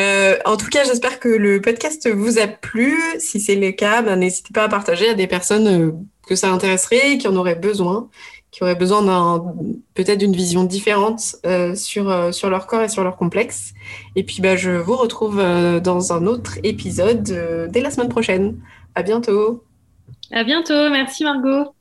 Euh, 0.00 0.36
en 0.46 0.56
tout 0.56 0.66
cas, 0.66 0.82
j'espère 0.82 1.20
que 1.20 1.28
le 1.28 1.60
podcast 1.60 2.10
vous 2.12 2.40
a 2.40 2.48
plu. 2.48 2.98
Si 3.20 3.38
c'est 3.38 3.54
le 3.54 3.70
cas, 3.70 4.02
ben, 4.02 4.16
n'hésitez 4.16 4.52
pas 4.52 4.64
à 4.64 4.68
partager 4.68 5.10
à 5.10 5.14
des 5.14 5.28
personnes 5.28 5.68
euh, 5.68 5.92
que 6.26 6.34
ça 6.34 6.50
intéresserait, 6.50 7.18
qui 7.18 7.28
en 7.28 7.36
auraient 7.36 7.54
besoin, 7.54 8.08
qui 8.50 8.64
auraient 8.64 8.74
besoin 8.74 9.02
d'un 9.02 9.44
peut-être 9.94 10.18
d'une 10.18 10.34
vision 10.34 10.64
différente 10.64 11.36
euh, 11.46 11.76
sur, 11.76 12.34
sur 12.34 12.50
leur 12.50 12.66
corps 12.66 12.82
et 12.82 12.88
sur 12.88 13.04
leur 13.04 13.16
complexe. 13.16 13.74
Et 14.16 14.24
puis, 14.24 14.40
ben, 14.40 14.58
je 14.58 14.72
vous 14.72 14.96
retrouve 14.96 15.36
dans 15.36 16.12
un 16.12 16.26
autre 16.26 16.58
épisode 16.64 17.68
dès 17.70 17.80
la 17.80 17.92
semaine 17.92 18.08
prochaine. 18.08 18.58
À 18.96 19.04
bientôt. 19.04 19.62
À 20.32 20.42
bientôt. 20.42 20.90
Merci 20.90 21.22
Margot. 21.22 21.77